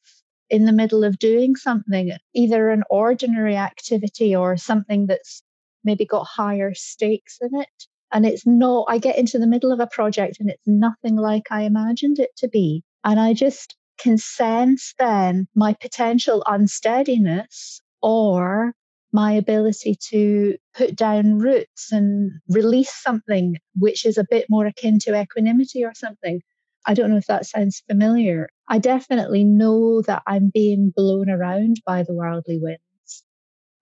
in 0.50 0.66
the 0.66 0.72
middle 0.72 1.04
of 1.04 1.18
doing 1.18 1.56
something, 1.56 2.12
either 2.34 2.70
an 2.70 2.82
ordinary 2.90 3.56
activity 3.56 4.36
or 4.36 4.56
something 4.56 5.06
that's 5.06 5.42
maybe 5.84 6.04
got 6.04 6.26
higher 6.26 6.74
stakes 6.74 7.38
in 7.40 7.60
it 7.60 7.86
and 8.14 8.24
it's 8.24 8.46
not 8.46 8.86
i 8.88 8.96
get 8.96 9.18
into 9.18 9.38
the 9.38 9.46
middle 9.46 9.72
of 9.72 9.80
a 9.80 9.88
project 9.88 10.38
and 10.40 10.48
it's 10.48 10.66
nothing 10.66 11.16
like 11.16 11.42
i 11.50 11.62
imagined 11.62 12.18
it 12.18 12.30
to 12.36 12.48
be. 12.48 12.82
And 13.04 13.20
i 13.20 13.34
just 13.34 13.76
can 13.98 14.16
sense 14.16 14.94
then 14.98 15.46
my 15.54 15.74
potential 15.74 16.42
unsteadiness 16.46 17.82
or 18.00 18.72
my 19.12 19.32
ability 19.32 19.96
to 20.10 20.56
put 20.74 20.96
down 20.96 21.38
roots 21.38 21.92
and 21.92 22.32
release 22.48 22.92
something 22.92 23.56
which 23.76 24.04
is 24.04 24.18
a 24.18 24.26
bit 24.28 24.46
more 24.48 24.66
akin 24.66 24.98
to 24.98 25.20
equanimity 25.20 25.84
or 25.84 25.92
something. 25.94 26.40
I 26.86 26.94
don't 26.94 27.10
know 27.10 27.16
if 27.16 27.26
that 27.28 27.46
sounds 27.46 27.82
familiar. 27.88 28.48
I 28.68 28.78
definitely 28.78 29.44
know 29.44 30.02
that 30.02 30.22
i'm 30.26 30.50
being 30.52 30.92
blown 30.96 31.28
around 31.28 31.80
by 31.86 32.02
the 32.02 32.14
worldly 32.14 32.58
winds. 32.60 33.24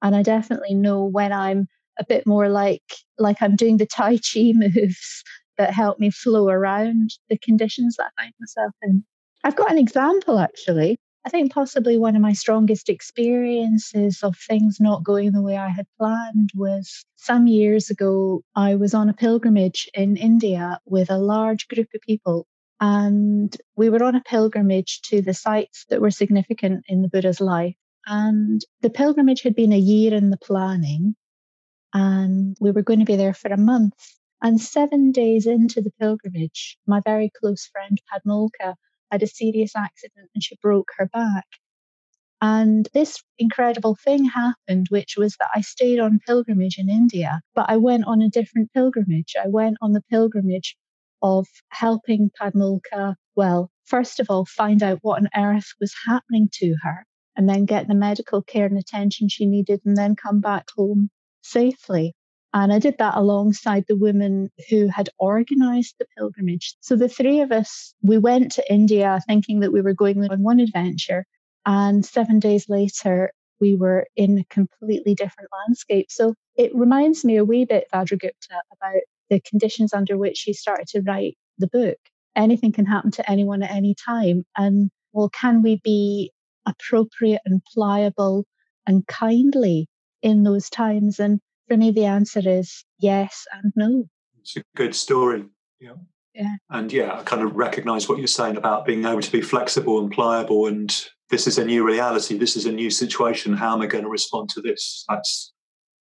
And 0.03 0.17
i 0.17 0.23
definitely 0.23 0.75
know 0.75 1.05
when 1.05 1.33
i'm 1.33 1.69
a 1.99 2.05
bit 2.05 2.27
more 2.27 2.49
like 2.49 2.83
like 3.19 3.41
I'm 3.41 3.57
doing 3.57 3.77
the 3.77 3.87
Tai 3.87 4.19
Chi 4.19 4.53
moves 4.55 5.23
that 5.59 5.73
help 5.73 5.99
me 5.99 6.11
flow 6.11 6.49
around 6.49 7.11
the 7.29 7.39
conditions 7.39 7.97
that 7.97 8.11
I 8.19 8.23
find 8.23 8.35
myself 8.41 8.73
in. 8.83 9.05
I've 9.45 9.57
got 9.57 9.71
an 9.71 9.79
example 9.79 10.39
actually. 10.39 10.99
I 11.25 11.29
think 11.29 11.53
possibly 11.53 11.99
one 11.99 12.17
of 12.17 12.23
my 12.23 12.33
strongest 12.33 12.89
experiences 12.89 14.21
of 14.25 14.37
things 14.37 14.79
not 14.81 15.05
going 15.05 15.31
the 15.33 15.43
way 15.43 15.57
I 15.57 15.69
had 15.69 15.87
planned 15.97 16.51
was 16.55 17.05
some 17.17 17.47
years 17.47 17.91
ago. 17.91 18.43
I 18.57 18.75
was 18.75 18.93
on 18.93 19.09
a 19.09 19.15
pilgrimage 19.15 19.89
in 19.95 20.17
India 20.17 20.81
with 20.85 21.11
a 21.11 21.19
large 21.19 21.69
group 21.69 21.89
of 21.95 22.01
people, 22.01 22.47
and 22.81 23.57
we 23.77 23.89
were 23.89 24.03
on 24.03 24.17
a 24.17 24.23
pilgrimage 24.23 25.01
to 25.03 25.23
the 25.23 25.35
sites 25.35 25.85
that 25.91 26.01
were 26.01 26.11
significant 26.11 26.85
in 26.89 27.03
the 27.03 27.09
Buddha's 27.09 27.41
life. 27.41 27.77
And 28.07 28.61
the 28.81 28.91
pilgrimage 28.91 29.43
had 29.43 29.55
been 29.55 29.73
a 29.73 29.79
year 29.79 30.13
in 30.13 30.31
the 30.31 30.39
planning, 30.39 31.15
and 31.95 32.57
we 32.61 32.71
were 32.71 32.83
going 32.83 33.01
to 33.01 33.05
be 33.05 33.17
there 33.17 33.35
for 33.35 33.49
a 33.49 33.57
month. 33.57 33.95
And 34.43 34.61
seven 34.61 35.13
days 35.13 35.47
into 35.47 35.81
the 35.81 35.93
pilgrimage, 36.01 36.77
my 36.87 37.01
very 37.05 37.31
close 37.41 37.67
friend 37.67 37.99
Padmolka 38.13 38.75
had 39.11 39.23
a 39.23 39.27
serious 39.27 39.77
accident 39.77 40.31
and 40.35 40.43
she 40.43 40.57
broke 40.61 40.91
her 40.97 41.07
back. 41.07 41.47
And 42.41 42.89
this 42.93 43.23
incredible 43.39 43.95
thing 43.95 44.25
happened, 44.25 44.89
which 44.89 45.17
was 45.17 45.37
that 45.39 45.51
I 45.55 45.61
stayed 45.61 46.01
on 46.01 46.19
pilgrimage 46.27 46.77
in 46.77 46.91
India, 46.91 47.41
but 47.55 47.67
I 47.69 47.77
went 47.77 48.05
on 48.07 48.21
a 48.21 48.31
different 48.31 48.73
pilgrimage. 48.73 49.35
I 49.41 49.47
went 49.47 49.77
on 49.81 49.93
the 49.93 50.03
pilgrimage 50.11 50.77
of 51.23 51.47
helping 51.69 52.31
Padmolka, 52.41 53.15
well, 53.37 53.71
first 53.85 54.19
of 54.19 54.29
all, 54.29 54.45
find 54.45 54.83
out 54.83 54.99
what 55.03 55.21
on 55.21 55.29
earth 55.37 55.73
was 55.81 55.95
happening 56.05 56.49
to 56.55 56.75
her 56.83 57.07
and 57.37 57.49
then 57.49 57.65
get 57.65 57.87
the 57.87 57.95
medical 57.95 58.43
care 58.43 58.67
and 58.67 58.77
attention 58.77 59.29
she 59.29 59.47
needed 59.47 59.81
and 59.85 59.97
then 59.97 60.17
come 60.17 60.41
back 60.41 60.67
home 60.77 61.11
safely. 61.43 62.15
And 62.55 62.73
I 62.73 62.79
did 62.79 62.97
that 62.99 63.17
alongside 63.17 63.85
the 63.89 63.97
women 63.97 64.51
who 64.69 64.89
had 64.89 65.09
organized 65.19 65.95
the 65.99 66.07
pilgrimage. 66.17 66.77
So 66.81 66.97
the 66.97 67.09
three 67.09 67.41
of 67.41 67.51
us, 67.51 67.95
we 68.03 68.19
went 68.19 68.53
to 68.53 68.73
India 68.73 69.21
thinking 69.27 69.61
that 69.61 69.73
we 69.73 69.81
were 69.81 69.95
going 69.95 70.23
on 70.31 70.43
one 70.43 70.61
adventure. 70.61 71.25
And 71.65 72.05
seven 72.05 72.41
days 72.41 72.69
later, 72.69 73.33
we 73.61 73.75
were 73.75 74.07
in 74.17 74.39
a 74.39 74.45
completely 74.51 75.15
different 75.15 75.49
landscape. 75.67 76.11
So 76.11 76.35
it 76.57 76.75
reminds 76.75 77.25
me 77.25 77.37
a 77.37 77.45
wee 77.45 77.65
bit, 77.65 77.87
Vajragupta, 77.93 78.59
about 78.73 79.03
the 79.31 79.41
conditions 79.41 79.95
under 79.95 80.19
which 80.19 80.43
he 80.43 80.53
started 80.53 80.89
to 80.89 81.01
write 81.01 81.39
the 81.59 81.69
book. 81.69 81.97
Anything 82.37 82.73
can 82.73 82.85
happen 82.85 83.13
to 83.13 83.31
anyone 83.31 83.63
at 83.63 83.71
any 83.71 83.95
time. 83.95 84.45
And 84.57 84.91
well, 85.13 85.31
can 85.31 85.63
we 85.63 85.81
be 85.83 86.33
appropriate 86.67 87.41
and 87.47 87.63
pliable 87.73 88.45
and 88.87 89.07
kindly 89.07 89.89
in 90.23 90.45
those 90.45 90.71
times? 90.71 91.19
And 91.19 91.41
for 91.69 91.77
me, 91.77 91.91
the 91.91 92.07
answer 92.07 92.43
is 92.45 92.85
yes 92.99 93.47
and 93.53 93.73
no. 93.77 94.05
It's 94.41 94.57
a 94.57 94.63
good 94.77 94.95
story. 94.95 95.45
Yeah. 95.81 95.95
Yeah. 96.35 96.57
And 96.71 96.91
yeah, 96.93 97.19
I 97.19 97.23
kind 97.25 97.43
of 97.43 97.55
recognize 97.55 98.09
what 98.09 98.19
you're 98.19 98.27
saying 98.27 98.57
about 98.57 98.87
being 98.87 99.05
able 99.05 99.21
to 99.21 99.33
be 99.33 99.43
flexible 99.43 100.01
and 100.01 100.11
pliable. 100.11 100.67
And 100.67 100.95
this 101.29 101.47
is 101.47 101.59
a 101.59 101.65
new 101.65 101.87
reality. 101.87 102.39
This 102.39 102.57
is 102.57 102.65
a 102.65 102.73
new 102.73 102.91
situation. 102.91 103.53
How 103.53 103.75
am 103.75 103.83
I 103.83 103.87
going 103.87 104.05
to 104.05 104.11
respond 104.11 104.49
to 104.51 104.63
this? 104.63 105.05
That's 105.09 105.53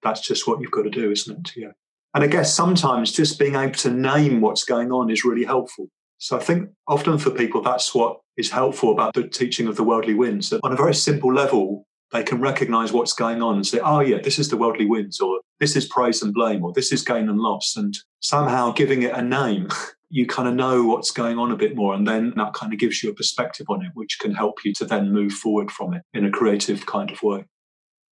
that's 0.03 0.21
just 0.21 0.47
what 0.47 0.61
you've 0.61 0.71
got 0.71 0.83
to 0.83 0.89
do, 0.89 1.11
isn't 1.11 1.37
it? 1.37 1.51
Yeah. 1.55 1.71
And 2.13 2.23
I 2.23 2.27
guess 2.27 2.53
sometimes 2.53 3.11
just 3.11 3.39
being 3.39 3.55
able 3.55 3.73
to 3.75 3.91
name 3.91 4.41
what's 4.41 4.63
going 4.63 4.91
on 4.91 5.09
is 5.09 5.23
really 5.23 5.45
helpful. 5.45 5.89
So 6.17 6.37
I 6.37 6.39
think 6.39 6.69
often 6.87 7.17
for 7.17 7.31
people, 7.31 7.61
that's 7.61 7.95
what 7.95 8.19
is 8.37 8.51
helpful 8.51 8.91
about 8.91 9.13
the 9.13 9.27
teaching 9.27 9.67
of 9.67 9.75
the 9.75 9.83
worldly 9.83 10.13
winds. 10.13 10.49
That 10.49 10.59
on 10.63 10.73
a 10.73 10.75
very 10.75 10.93
simple 10.93 11.33
level, 11.33 11.85
they 12.11 12.23
can 12.23 12.41
recognize 12.41 12.91
what's 12.91 13.13
going 13.13 13.41
on 13.41 13.55
and 13.55 13.65
say, 13.65 13.79
oh, 13.79 14.01
yeah, 14.01 14.19
this 14.21 14.37
is 14.37 14.49
the 14.49 14.57
worldly 14.57 14.85
winds, 14.85 15.19
or 15.19 15.39
this 15.59 15.75
is 15.75 15.85
praise 15.85 16.21
and 16.21 16.33
blame, 16.33 16.63
or 16.63 16.73
this 16.73 16.91
is 16.91 17.03
gain 17.03 17.29
and 17.29 17.39
loss. 17.39 17.75
And 17.75 17.97
somehow 18.19 18.71
giving 18.71 19.03
it 19.03 19.13
a 19.13 19.21
name, 19.21 19.69
you 20.09 20.27
kind 20.27 20.47
of 20.47 20.55
know 20.55 20.83
what's 20.83 21.11
going 21.11 21.37
on 21.37 21.51
a 21.51 21.55
bit 21.55 21.75
more. 21.75 21.93
And 21.93 22.07
then 22.07 22.33
that 22.35 22.53
kind 22.53 22.73
of 22.73 22.79
gives 22.79 23.01
you 23.01 23.09
a 23.09 23.15
perspective 23.15 23.67
on 23.69 23.83
it, 23.83 23.91
which 23.93 24.19
can 24.19 24.35
help 24.35 24.65
you 24.65 24.73
to 24.73 24.85
then 24.85 25.11
move 25.11 25.31
forward 25.31 25.71
from 25.71 25.93
it 25.93 26.03
in 26.13 26.25
a 26.25 26.31
creative 26.31 26.85
kind 26.85 27.09
of 27.11 27.23
way. 27.23 27.45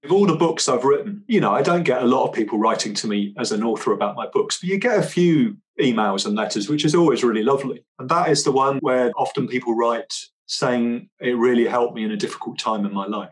With 0.01 0.13
all 0.13 0.25
the 0.25 0.35
books 0.35 0.69
I've 0.69 0.85
written, 0.85 1.25
you 1.27 1.41
know, 1.41 1.51
I 1.51 1.61
don't 1.61 1.83
get 1.83 2.01
a 2.01 2.05
lot 2.05 2.25
of 2.25 2.33
people 2.33 2.57
writing 2.57 2.93
to 2.95 3.07
me 3.07 3.33
as 3.37 3.51
an 3.51 3.63
author 3.63 3.91
about 3.91 4.15
my 4.15 4.27
books, 4.31 4.57
but 4.61 4.69
you 4.69 4.77
get 4.77 4.97
a 4.97 5.03
few 5.03 5.57
emails 5.77 6.25
and 6.25 6.35
letters, 6.35 6.69
which 6.69 6.85
is 6.85 6.95
always 6.95 7.21
really 7.21 7.43
lovely. 7.43 7.83
And 7.99 8.07
that 8.07 8.29
is 8.29 8.45
the 8.45 8.51
one 8.53 8.77
where 8.77 9.11
often 9.17 9.47
people 9.49 9.75
write 9.75 10.13
saying 10.45 11.09
it 11.19 11.37
really 11.37 11.67
helped 11.67 11.95
me 11.95 12.03
in 12.03 12.11
a 12.11 12.17
difficult 12.17 12.57
time 12.57 12.85
in 12.85 12.93
my 12.93 13.05
life. 13.07 13.29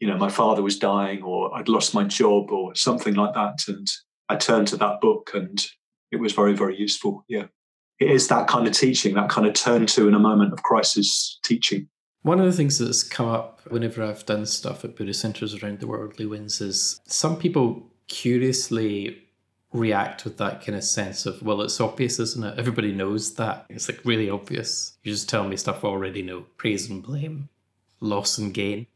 You 0.00 0.08
know, 0.08 0.16
my 0.16 0.30
father 0.30 0.62
was 0.62 0.78
dying, 0.78 1.22
or 1.22 1.54
I'd 1.56 1.68
lost 1.68 1.94
my 1.94 2.04
job, 2.04 2.50
or 2.50 2.74
something 2.74 3.14
like 3.14 3.34
that. 3.34 3.60
And 3.68 3.86
I 4.28 4.36
turned 4.36 4.68
to 4.68 4.76
that 4.78 5.00
book 5.00 5.30
and 5.34 5.64
it 6.10 6.16
was 6.16 6.32
very, 6.32 6.54
very 6.54 6.78
useful. 6.78 7.24
Yeah. 7.28 7.46
It 7.98 8.10
is 8.10 8.28
that 8.28 8.48
kind 8.48 8.66
of 8.66 8.72
teaching, 8.72 9.14
that 9.14 9.28
kind 9.28 9.46
of 9.46 9.54
turn 9.54 9.86
to 9.86 10.08
in 10.08 10.14
a 10.14 10.18
moment 10.18 10.52
of 10.52 10.62
crisis 10.62 11.38
teaching. 11.44 11.88
One 12.22 12.38
of 12.38 12.46
the 12.46 12.52
things 12.52 12.78
that's 12.78 13.02
come 13.02 13.28
up 13.28 13.60
whenever 13.68 14.02
I've 14.02 14.26
done 14.26 14.46
stuff 14.46 14.84
at 14.84 14.96
Buddhist 14.96 15.20
centers 15.20 15.54
around 15.54 15.80
the 15.80 15.86
worldly 15.86 16.26
winds 16.26 16.60
is 16.60 17.00
some 17.06 17.36
people 17.36 17.86
curiously 18.08 19.22
react 19.72 20.24
with 20.24 20.36
that 20.38 20.64
kind 20.64 20.76
of 20.76 20.84
sense 20.84 21.26
of, 21.26 21.42
well, 21.42 21.62
it's 21.62 21.80
obvious, 21.80 22.18
isn't 22.18 22.44
it? 22.44 22.58
Everybody 22.58 22.92
knows 22.92 23.34
that. 23.34 23.66
It's 23.68 23.88
like 23.88 24.00
really 24.04 24.28
obvious. 24.28 24.96
You 25.02 25.12
just 25.12 25.28
tell 25.28 25.44
me 25.46 25.56
stuff 25.56 25.84
I 25.84 25.88
already 25.88 26.22
know 26.22 26.46
praise 26.56 26.90
and 26.90 27.02
blame, 27.02 27.48
loss 28.00 28.38
and 28.38 28.52
gain. 28.52 28.86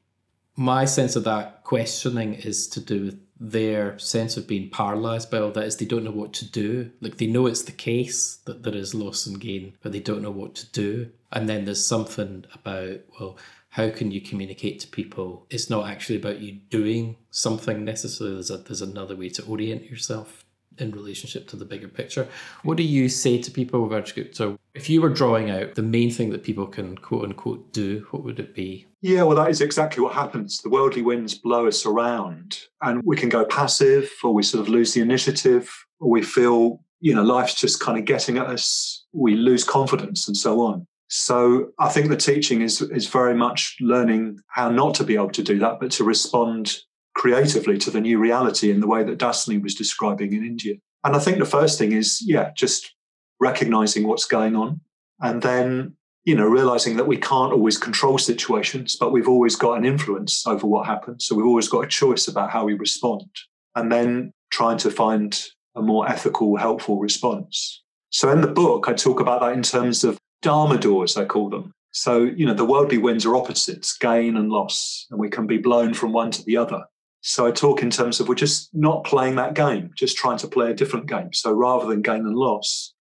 My 0.57 0.85
sense 0.85 1.17
of 1.17 1.25
that 1.25 1.65
questioning 1.65 2.35
is 2.35 2.69
to 2.69 2.81
do 2.81 3.05
with 3.07 3.21
their 3.41 3.99
sense 3.99 4.37
of 4.37 4.47
being 4.47 4.71
paralyzed 4.71 5.31
by 5.31 5.39
all 5.39 5.51
that 5.51 5.65
is 5.65 5.77
they 5.77 5.85
don't 5.85 6.05
know 6.05 6.11
what 6.11 6.33
to 6.35 6.51
do. 6.51 6.91
Like 7.01 7.17
they 7.17 7.27
know 7.27 7.47
it's 7.47 7.63
the 7.63 7.73
case 7.73 8.37
that 8.45 8.63
there 8.63 8.75
is 8.75 8.95
loss 8.95 9.27
and 9.27 9.41
gain, 9.41 9.75
but 9.83 9.93
they 9.93 10.01
don't 10.01 10.23
know 10.23 10.31
what 10.31 10.55
to 10.57 10.71
do. 10.71 11.11
And 11.33 11.49
then 11.49 11.65
there's 11.65 11.85
something 11.85 12.45
about, 12.55 13.01
well, 13.19 13.37
how 13.71 13.91
can 13.91 14.13
you 14.13 14.21
communicate 14.21 14.79
to 14.81 14.87
people? 14.87 15.47
It's 15.51 15.69
not 15.69 15.89
actually 15.91 16.17
about 16.17 16.39
you 16.39 16.53
doing 16.71 17.17
something 17.31 17.85
necessarily. 17.85 18.37
There's, 18.37 18.51
a, 18.51 18.59
there's 18.59 18.83
another 18.83 19.17
way 19.17 19.31
to 19.31 19.45
orient 19.45 19.91
yourself 19.91 20.44
in 20.79 20.91
relationship 20.93 21.49
to 21.49 21.57
the 21.57 21.65
bigger 21.65 21.89
picture. 21.89 22.29
What 22.63 22.77
do 22.77 22.83
you 22.83 23.09
say 23.09 23.41
to 23.41 23.51
people, 23.51 23.89
Vajragupta? 23.89 24.35
So 24.35 24.59
if 24.75 24.91
you 24.91 25.01
were 25.01 25.09
drawing 25.09 25.51
out 25.51 25.75
the 25.75 25.83
main 25.83 26.11
thing 26.11 26.31
that 26.31 26.43
people 26.43 26.67
can 26.67 26.97
quote 26.99 27.25
unquote 27.25 27.73
do, 27.73 28.07
what 28.11 28.25
would 28.25 28.41
it 28.41 28.55
be? 28.55 28.87
Yeah, 29.01 29.23
well, 29.23 29.37
that 29.37 29.51
is 29.51 29.61
exactly 29.61 30.03
what 30.03 30.15
happens. 30.15 30.63
The 30.63 30.71
worldly 30.71 31.03
winds 31.03 31.35
blow 31.35 31.67
us 31.67 31.85
around 31.85 32.59
and 32.83 33.03
we 33.05 33.17
can 33.17 33.29
go 33.29 33.45
passive 33.45 34.11
or 34.23 34.33
we 34.33 34.43
sort 34.43 34.63
of 34.63 34.69
lose 34.69 34.95
the 34.95 35.01
initiative 35.01 35.71
or 36.01 36.11
we 36.11 36.23
feel, 36.23 36.81
you 37.01 37.15
know, 37.15 37.23
life's 37.23 37.55
just 37.55 37.81
kind 37.81 37.99
of 37.99 38.05
getting 38.05 38.39
at 38.39 38.47
us. 38.47 39.05
We 39.13 39.35
lose 39.35 39.65
confidence 39.65 40.27
and 40.27 40.37
so 40.37 40.61
on. 40.61 40.87
So 41.09 41.71
I 41.79 41.91
think 41.91 42.09
the 42.09 42.17
teaching 42.17 42.63
is 42.63 42.81
is 42.81 43.07
very 43.07 43.35
much 43.35 43.77
learning 43.81 44.41
how 44.49 44.71
not 44.71 44.95
to 44.97 45.05
be 45.05 45.15
able 45.15 45.31
to 45.31 45.43
do 45.43 45.59
that, 45.61 45.79
but 45.79 45.91
to 45.93 46.05
respond 46.05 46.79
creatively 47.15 47.79
to 47.79 47.91
the 47.91 48.01
new 48.01 48.19
reality 48.19 48.71
in 48.71 48.81
the 48.81 48.87
way 48.87 49.05
that 49.05 49.19
Dassini 49.19 49.63
was 49.63 49.75
describing 49.75 50.33
in 50.33 50.45
India. 50.45 50.75
And 51.05 51.15
I 51.15 51.19
think 51.19 51.39
the 51.39 51.45
first 51.45 51.79
thing 51.79 51.93
is, 51.93 52.21
yeah, 52.25 52.51
just 52.57 52.95
recognizing 53.41 54.07
what's 54.07 54.25
going 54.25 54.57
on 54.57 54.81
and 55.21 55.43
then, 55.43 55.97
you 56.25 56.35
know, 56.35 56.47
realizing 56.47 56.97
that 56.97 57.07
we 57.07 57.17
can't 57.17 57.53
always 57.53 57.79
control 57.79 58.19
situations, 58.19 58.97
but 58.99 59.13
we've 59.13 59.29
always 59.29 59.55
got 59.57 59.79
an 59.79 59.85
influence 59.85 60.47
over 60.47 60.67
what 60.67 60.87
happens. 60.87 61.27
So 61.27 61.35
we've 61.35 61.47
always 61.47 61.69
got 61.69 61.85
a 61.85 61.89
choice 61.89 62.27
about 62.27 62.51
how 62.51 62.65
we 62.65 62.75
respond 62.75 63.27
and 63.75 63.93
then 63.93 64.33
trying 64.51 64.79
to 64.79 64.91
find 64.91 65.39
a 65.77 65.83
more 65.83 66.09
ethical, 66.09 66.57
helpful 66.57 66.99
response. 66.99 67.83
So 68.11 68.31
in 68.31 68.41
the 68.41 68.49
book, 68.49 68.87
I 68.89 68.93
talk 68.93 69.21
about 69.21 69.41
that 69.41 69.53
in 69.53 69.63
terms 69.63 70.05
of 70.05 70.19
Dharma 70.41 70.79
doors, 70.79 71.17
I 71.17 71.25
call 71.25 71.51
them. 71.51 71.73
So, 71.93 72.23
you 72.23 72.47
know, 72.47 72.55
the 72.55 72.65
worldly 72.65 72.99
winds 72.99 73.25
are 73.25 73.37
opposites, 73.37 73.97
gain 73.97 74.37
and 74.37 74.51
loss, 74.51 75.07
and 75.11 75.19
we 75.19 75.29
can 75.29 75.47
be 75.47 75.59
blown 75.59 75.95
from 75.95 76.13
one 76.13 76.31
to 76.33 76.45
the 76.45 76.57
other. 76.57 76.85
So 77.27 77.47
I 77.47 77.53
talk 77.53 77.83
in 77.83 77.89
terms 77.89 78.21
of 78.21 78.29
we're 78.29 78.35
just 78.35 78.69
not 78.75 79.05
playing 79.05 79.37
that 79.37 79.55
game, 79.55 79.93
just 79.97 80.15
trying 80.15 80.37
to 80.39 80.47
play 80.47 80.71
a 80.71 80.75
different 80.75 81.07
game. 81.07 81.33
So 81.33 81.53
rather 81.53 81.87
than 81.87 82.03
gain 82.03 82.27
and 82.27 82.37
loss, 82.37 82.93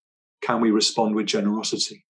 can 0.42 0.62
we 0.62 0.72
respond 0.72 1.16
with 1.16 1.26
generosity? 1.26 2.06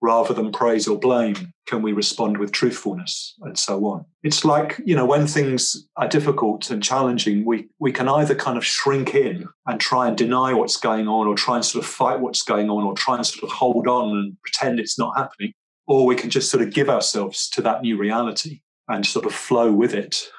Rather 0.00 0.32
than 0.32 0.52
praise 0.52 0.86
or 0.86 0.96
blame, 0.96 1.52
can 1.66 1.82
we 1.82 1.92
respond 1.92 2.38
with 2.38 2.52
truthfulness 2.52 3.34
and 3.40 3.58
so 3.58 3.84
on? 3.86 4.04
It's 4.22 4.44
like, 4.44 4.80
you 4.84 4.94
know, 4.94 5.04
when 5.04 5.26
things 5.26 5.88
are 5.96 6.06
difficult 6.06 6.70
and 6.70 6.80
challenging, 6.80 7.44
we, 7.44 7.68
we 7.80 7.90
can 7.90 8.08
either 8.08 8.36
kind 8.36 8.56
of 8.56 8.64
shrink 8.64 9.16
in 9.16 9.48
and 9.66 9.80
try 9.80 10.06
and 10.06 10.16
deny 10.16 10.54
what's 10.54 10.76
going 10.76 11.08
on 11.08 11.26
or 11.26 11.34
try 11.34 11.56
and 11.56 11.64
sort 11.64 11.84
of 11.84 11.90
fight 11.90 12.20
what's 12.20 12.42
going 12.42 12.70
on 12.70 12.84
or 12.84 12.94
try 12.94 13.16
and 13.16 13.26
sort 13.26 13.42
of 13.42 13.50
hold 13.50 13.88
on 13.88 14.16
and 14.16 14.36
pretend 14.42 14.78
it's 14.78 15.00
not 15.00 15.18
happening. 15.18 15.52
Or 15.88 16.06
we 16.06 16.14
can 16.14 16.30
just 16.30 16.48
sort 16.48 16.62
of 16.62 16.72
give 16.72 16.88
ourselves 16.88 17.48
to 17.50 17.62
that 17.62 17.82
new 17.82 17.98
reality 17.98 18.60
and 18.86 19.04
sort 19.04 19.26
of 19.26 19.34
flow 19.34 19.72
with 19.72 19.94
it 19.94 20.30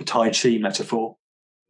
the 0.00 0.04
Tai 0.04 0.30
Chi 0.30 0.56
metaphor, 0.58 1.16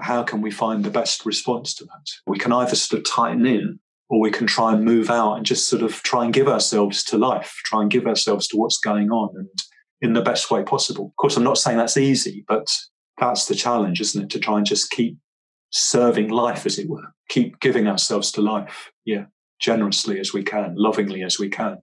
how 0.01 0.23
can 0.23 0.41
we 0.41 0.51
find 0.51 0.85
the 0.85 0.91
best 0.91 1.27
response 1.27 1.75
to 1.75 1.85
that? 1.85 2.07
We 2.27 2.39
can 2.39 2.53
either 2.53 2.77
sort 2.77 3.01
of 3.01 3.11
tighten 3.11 3.45
in 3.45 3.81
or 4.09 4.21
we 4.21 4.31
can 4.31 4.47
try 4.47 4.73
and 4.73 4.85
move 4.85 5.11
out 5.11 5.35
and 5.35 5.45
just 5.45 5.69
sort 5.69 5.83
of 5.83 6.03
try 6.03 6.25
and 6.25 6.33
give 6.33 6.49
ourselves 6.49 7.03
to 7.05 7.19
life, 7.19 7.61
try 7.65 7.83
and 7.83 7.91
give 7.91 8.07
ourselves 8.07 8.47
to 8.49 8.57
what's 8.57 8.79
going 8.79 9.11
on 9.11 9.37
and 9.37 9.49
in 10.01 10.13
the 10.15 10.23
best 10.23 10.51
way 10.51 10.63
possible. 10.63 11.07
Of 11.07 11.17
course, 11.17 11.37
I'm 11.37 11.45
not 11.45 11.59
saying 11.59 11.77
that's 11.77 11.97
easy, 11.97 12.45
but 12.49 12.69
that's 13.19 13.47
the 13.47 13.55
challenge, 13.55 14.01
isn't 14.01 14.23
it? 14.23 14.31
To 14.31 14.39
try 14.39 14.57
and 14.57 14.67
just 14.67 14.91
keep 14.91 15.19
serving 15.71 16.29
life, 16.29 16.67
as 16.67 16.79
it 16.79 16.89
were, 16.89 17.13
keep 17.29 17.59
giving 17.61 17.89
ourselves 17.89 18.31
to 18.33 18.41
life, 18.41 18.93
yeah, 19.05 19.25
generously 19.59 20.21
as 20.21 20.33
we 20.33 20.45
can, 20.45 20.75
lovingly 20.77 21.23
as 21.23 21.39
we 21.39 21.49
can. 21.49 21.79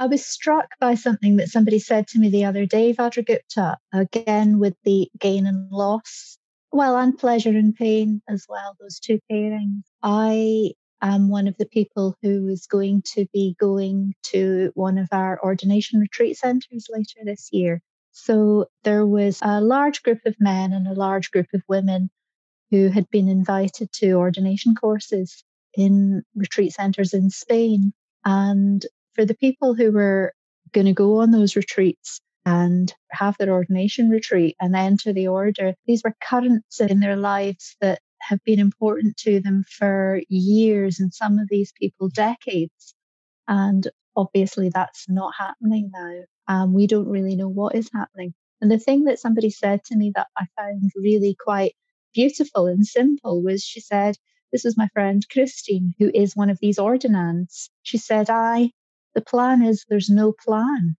I 0.00 0.06
was 0.06 0.24
struck 0.24 0.70
by 0.80 0.94
something 0.94 1.36
that 1.36 1.50
somebody 1.50 1.78
said 1.78 2.08
to 2.08 2.18
me 2.18 2.30
the 2.30 2.46
other 2.46 2.64
day, 2.64 2.94
Vajragupta, 2.94 3.76
again 3.92 4.58
with 4.58 4.74
the 4.82 5.10
gain 5.18 5.46
and 5.46 5.70
loss, 5.70 6.38
well, 6.72 6.96
and 6.96 7.18
pleasure 7.18 7.50
and 7.50 7.74
pain 7.74 8.22
as 8.26 8.46
well, 8.48 8.74
those 8.80 8.98
two 8.98 9.20
pairings. 9.30 9.82
I 10.02 10.72
am 11.02 11.28
one 11.28 11.46
of 11.46 11.54
the 11.58 11.66
people 11.66 12.16
who 12.22 12.48
is 12.48 12.66
going 12.66 13.02
to 13.12 13.26
be 13.34 13.54
going 13.60 14.14
to 14.28 14.72
one 14.74 14.96
of 14.96 15.08
our 15.12 15.38
ordination 15.44 16.00
retreat 16.00 16.38
centres 16.38 16.86
later 16.88 17.20
this 17.22 17.50
year. 17.52 17.82
So 18.12 18.68
there 18.84 19.06
was 19.06 19.38
a 19.42 19.60
large 19.60 20.02
group 20.02 20.20
of 20.24 20.34
men 20.40 20.72
and 20.72 20.86
a 20.86 20.94
large 20.94 21.30
group 21.30 21.48
of 21.52 21.60
women 21.68 22.08
who 22.70 22.88
had 22.88 23.10
been 23.10 23.28
invited 23.28 23.92
to 23.96 24.12
ordination 24.12 24.74
courses 24.74 25.44
in 25.74 26.22
retreat 26.34 26.72
centres 26.72 27.12
in 27.12 27.28
Spain. 27.28 27.92
And 28.24 28.86
for 29.20 29.26
the 29.26 29.34
people 29.34 29.74
who 29.74 29.92
were 29.92 30.32
going 30.72 30.86
to 30.86 30.94
go 30.94 31.20
on 31.20 31.30
those 31.30 31.54
retreats 31.54 32.22
and 32.46 32.90
have 33.10 33.36
their 33.36 33.52
ordination 33.52 34.08
retreat 34.08 34.56
and 34.58 34.74
enter 34.74 35.12
the 35.12 35.28
order, 35.28 35.74
these 35.86 36.02
were 36.02 36.16
currents 36.22 36.80
in 36.80 37.00
their 37.00 37.16
lives 37.16 37.76
that 37.82 38.00
have 38.22 38.42
been 38.44 38.58
important 38.58 39.18
to 39.18 39.38
them 39.40 39.62
for 39.68 40.22
years 40.30 41.00
and 41.00 41.12
some 41.12 41.38
of 41.38 41.50
these 41.50 41.70
people 41.78 42.08
decades. 42.08 42.94
And 43.46 43.86
obviously, 44.16 44.70
that's 44.70 45.04
not 45.06 45.34
happening 45.38 45.90
now. 45.92 46.22
Um, 46.48 46.72
we 46.72 46.86
don't 46.86 47.10
really 47.10 47.36
know 47.36 47.48
what 47.48 47.74
is 47.74 47.90
happening. 47.92 48.32
And 48.62 48.70
the 48.70 48.78
thing 48.78 49.04
that 49.04 49.18
somebody 49.18 49.50
said 49.50 49.84
to 49.84 49.96
me 49.96 50.12
that 50.14 50.28
I 50.38 50.46
found 50.56 50.92
really 50.96 51.36
quite 51.38 51.74
beautiful 52.14 52.68
and 52.68 52.86
simple 52.86 53.42
was 53.42 53.62
she 53.62 53.80
said, 53.80 54.16
This 54.50 54.64
is 54.64 54.78
my 54.78 54.88
friend 54.94 55.22
Christine, 55.30 55.92
who 55.98 56.10
is 56.14 56.34
one 56.34 56.48
of 56.48 56.58
these 56.62 56.78
ordinands. 56.78 57.68
She 57.82 57.98
said, 57.98 58.30
I, 58.30 58.70
the 59.14 59.20
plan 59.20 59.62
is 59.62 59.84
there's 59.88 60.10
no 60.10 60.32
plan. 60.44 60.96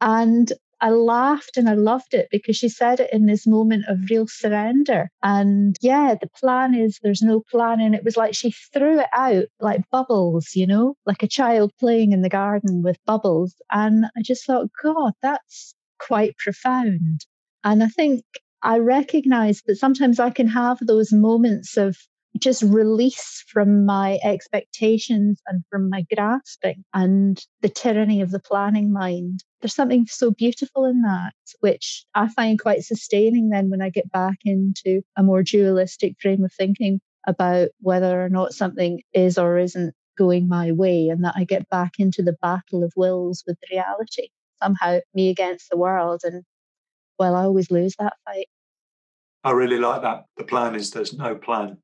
And 0.00 0.52
I 0.80 0.90
laughed 0.90 1.56
and 1.56 1.68
I 1.68 1.74
loved 1.74 2.12
it 2.12 2.28
because 2.30 2.56
she 2.56 2.68
said 2.68 3.00
it 3.00 3.10
in 3.12 3.26
this 3.26 3.46
moment 3.46 3.84
of 3.88 4.10
real 4.10 4.26
surrender. 4.26 5.08
And 5.22 5.76
yeah, 5.80 6.14
the 6.20 6.28
plan 6.28 6.74
is 6.74 6.98
there's 7.02 7.22
no 7.22 7.42
plan. 7.50 7.80
And 7.80 7.94
it 7.94 8.04
was 8.04 8.16
like 8.16 8.34
she 8.34 8.50
threw 8.72 9.00
it 9.00 9.08
out 9.14 9.46
like 9.60 9.88
bubbles, 9.90 10.54
you 10.54 10.66
know, 10.66 10.94
like 11.06 11.22
a 11.22 11.28
child 11.28 11.72
playing 11.80 12.12
in 12.12 12.22
the 12.22 12.28
garden 12.28 12.82
with 12.82 12.98
bubbles. 13.06 13.54
And 13.70 14.06
I 14.16 14.22
just 14.22 14.44
thought, 14.44 14.68
God, 14.82 15.12
that's 15.22 15.74
quite 15.98 16.36
profound. 16.36 17.24
And 17.64 17.82
I 17.82 17.88
think 17.88 18.22
I 18.62 18.78
recognize 18.78 19.62
that 19.66 19.76
sometimes 19.76 20.20
I 20.20 20.30
can 20.30 20.48
have 20.48 20.78
those 20.80 21.12
moments 21.12 21.76
of 21.76 21.96
just 22.36 22.62
release 22.62 23.44
from 23.48 23.84
my 23.84 24.18
expectations 24.22 25.40
and 25.46 25.62
from 25.70 25.90
my 25.90 26.04
grasping 26.14 26.84
and 26.94 27.44
the 27.60 27.68
tyranny 27.68 28.20
of 28.20 28.30
the 28.30 28.40
planning 28.40 28.92
mind. 28.92 29.44
There's 29.60 29.74
something 29.74 30.06
so 30.06 30.30
beautiful 30.30 30.84
in 30.84 31.02
that, 31.02 31.32
which 31.60 32.04
I 32.14 32.28
find 32.28 32.60
quite 32.60 32.84
sustaining 32.84 33.48
then 33.48 33.70
when 33.70 33.82
I 33.82 33.90
get 33.90 34.10
back 34.10 34.38
into 34.44 35.02
a 35.16 35.22
more 35.22 35.42
dualistic 35.42 36.14
frame 36.20 36.44
of 36.44 36.52
thinking 36.52 37.00
about 37.26 37.68
whether 37.80 38.24
or 38.24 38.28
not 38.28 38.54
something 38.54 39.02
is 39.12 39.38
or 39.38 39.58
isn't 39.58 39.94
going 40.16 40.48
my 40.48 40.72
way, 40.72 41.08
and 41.08 41.24
that 41.24 41.34
I 41.36 41.44
get 41.44 41.68
back 41.68 41.94
into 41.98 42.22
the 42.22 42.36
battle 42.40 42.82
of 42.82 42.92
wills 42.96 43.44
with 43.46 43.58
reality. 43.70 44.28
Somehow, 44.62 45.00
me 45.14 45.28
against 45.28 45.68
the 45.70 45.76
world. 45.76 46.22
And 46.24 46.42
well, 47.18 47.34
I 47.34 47.42
always 47.42 47.70
lose 47.70 47.94
that 47.98 48.14
fight. 48.24 48.48
I 49.44 49.50
really 49.50 49.78
like 49.78 50.02
that. 50.02 50.24
The 50.36 50.44
plan 50.44 50.74
is 50.74 50.90
there's 50.90 51.12
no 51.12 51.34
plan. 51.34 51.78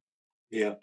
Yeah. 0.52 0.74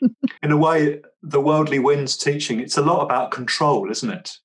In 0.42 0.52
a 0.52 0.58
way, 0.58 1.02
the 1.22 1.40
worldly 1.40 1.78
winds 1.78 2.18
teaching, 2.18 2.60
it's 2.60 2.78
a 2.78 2.82
lot 2.82 3.04
about 3.04 3.30
control, 3.32 3.90
isn't 3.92 4.10
it? 4.10 4.38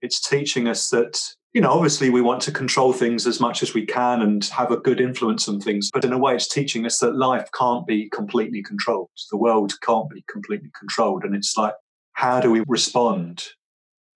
It's 0.00 0.18
teaching 0.18 0.66
us 0.66 0.88
that, 0.88 1.20
you 1.52 1.60
know, 1.60 1.70
obviously 1.70 2.08
we 2.08 2.22
want 2.22 2.40
to 2.42 2.52
control 2.52 2.94
things 2.94 3.26
as 3.26 3.38
much 3.38 3.62
as 3.62 3.74
we 3.74 3.84
can 3.84 4.22
and 4.22 4.42
have 4.46 4.70
a 4.70 4.78
good 4.78 4.98
influence 4.98 5.46
on 5.46 5.60
things. 5.60 5.90
But 5.92 6.06
in 6.06 6.12
a 6.12 6.18
way, 6.18 6.34
it's 6.34 6.48
teaching 6.48 6.86
us 6.86 6.98
that 6.98 7.14
life 7.14 7.50
can't 7.56 7.86
be 7.86 8.08
completely 8.08 8.62
controlled. 8.62 9.10
The 9.30 9.36
world 9.36 9.74
can't 9.82 10.08
be 10.08 10.24
completely 10.30 10.70
controlled. 10.76 11.24
And 11.24 11.36
it's 11.36 11.54
like, 11.56 11.74
how 12.14 12.40
do 12.40 12.50
we 12.50 12.64
respond 12.66 13.44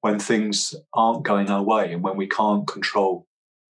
when 0.01 0.19
things 0.19 0.75
aren't 0.95 1.25
going 1.25 1.51
our 1.51 1.63
way 1.63 1.93
and 1.93 2.03
when 2.03 2.17
we 2.17 2.29
can't 2.29 2.67
control 2.67 3.27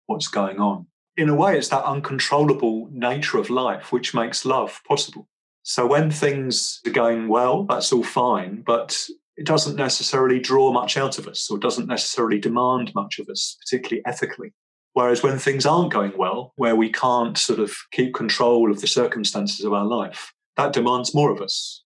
what's 0.05 0.27
going 0.27 0.59
on? 0.59 0.85
In 1.17 1.29
a 1.29 1.35
way, 1.35 1.57
it's 1.57 1.69
that 1.69 1.83
uncontrollable 1.83 2.89
nature 2.91 3.39
of 3.39 3.49
life 3.49 3.91
which 3.91 4.13
makes 4.13 4.45
love 4.45 4.81
possible. 4.87 5.27
So 5.67 5.87
when 5.87 6.11
things 6.11 6.79
are 6.85 6.91
going 6.91 7.27
well, 7.27 7.63
that's 7.63 7.91
all 7.91 8.03
fine, 8.03 8.61
but 8.61 9.07
it 9.35 9.47
doesn't 9.47 9.75
necessarily 9.75 10.39
draw 10.39 10.71
much 10.71 10.95
out 10.95 11.17
of 11.17 11.27
us 11.27 11.49
or 11.49 11.57
doesn't 11.57 11.87
necessarily 11.87 12.37
demand 12.37 12.93
much 12.93 13.17
of 13.17 13.27
us, 13.29 13.57
particularly 13.59 14.03
ethically. 14.05 14.53
Whereas 14.93 15.23
when 15.23 15.39
things 15.39 15.65
aren't 15.65 15.91
going 15.91 16.13
well, 16.15 16.53
where 16.55 16.75
we 16.75 16.91
can't 16.91 17.35
sort 17.35 17.59
of 17.59 17.75
keep 17.91 18.13
control 18.13 18.69
of 18.69 18.79
the 18.79 18.85
circumstances 18.85 19.65
of 19.65 19.73
our 19.73 19.85
life, 19.85 20.31
that 20.55 20.71
demands 20.71 21.15
more 21.15 21.31
of 21.31 21.41
us. 21.41 21.83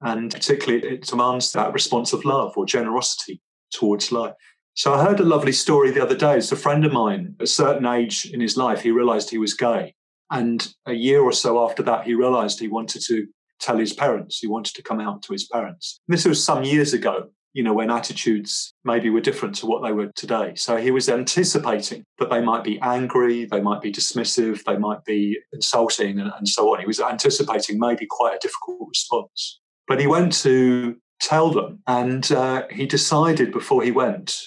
And 0.00 0.30
particularly, 0.30 0.86
it 0.86 1.02
demands 1.02 1.50
that 1.50 1.72
response 1.72 2.12
of 2.12 2.24
love 2.24 2.52
or 2.56 2.64
generosity 2.64 3.42
towards 3.72 4.12
life. 4.12 4.34
So 4.74 4.94
I 4.94 5.04
heard 5.04 5.18
a 5.18 5.24
lovely 5.24 5.52
story 5.52 5.90
the 5.90 6.02
other 6.02 6.16
day. 6.16 6.36
It's 6.36 6.52
a 6.52 6.56
friend 6.56 6.84
of 6.84 6.92
mine, 6.92 7.34
a 7.40 7.46
certain 7.48 7.86
age 7.86 8.30
in 8.32 8.40
his 8.40 8.56
life, 8.56 8.82
he 8.82 8.92
realized 8.92 9.30
he 9.30 9.38
was 9.38 9.52
gay. 9.52 9.96
And 10.30 10.72
a 10.86 10.92
year 10.92 11.20
or 11.20 11.32
so 11.32 11.64
after 11.64 11.82
that, 11.84 12.04
he 12.04 12.14
realized 12.14 12.60
he 12.60 12.68
wanted 12.68 13.02
to 13.06 13.26
tell 13.60 13.76
his 13.76 13.92
parents. 13.92 14.38
He 14.38 14.46
wanted 14.46 14.74
to 14.74 14.82
come 14.82 15.00
out 15.00 15.22
to 15.22 15.32
his 15.32 15.46
parents. 15.46 16.00
This 16.08 16.24
was 16.24 16.42
some 16.42 16.64
years 16.64 16.92
ago, 16.92 17.28
you 17.52 17.62
know, 17.62 17.74
when 17.74 17.90
attitudes 17.90 18.72
maybe 18.84 19.10
were 19.10 19.20
different 19.20 19.56
to 19.56 19.66
what 19.66 19.82
they 19.82 19.92
were 19.92 20.10
today. 20.14 20.52
So 20.54 20.76
he 20.76 20.90
was 20.90 21.08
anticipating 21.08 22.04
that 22.18 22.30
they 22.30 22.40
might 22.40 22.62
be 22.62 22.80
angry, 22.80 23.44
they 23.44 23.60
might 23.60 23.82
be 23.82 23.92
dismissive, 23.92 24.64
they 24.64 24.76
might 24.76 25.04
be 25.04 25.38
insulting, 25.52 26.20
and, 26.20 26.32
and 26.38 26.48
so 26.48 26.72
on. 26.72 26.80
He 26.80 26.86
was 26.86 27.00
anticipating 27.00 27.78
maybe 27.78 28.06
quite 28.08 28.36
a 28.36 28.38
difficult 28.38 28.88
response. 28.88 29.60
But 29.88 30.00
he 30.00 30.06
went 30.06 30.32
to 30.42 30.96
tell 31.20 31.50
them, 31.50 31.80
and 31.86 32.30
uh, 32.30 32.66
he 32.70 32.86
decided 32.86 33.52
before 33.52 33.82
he 33.82 33.90
went 33.90 34.38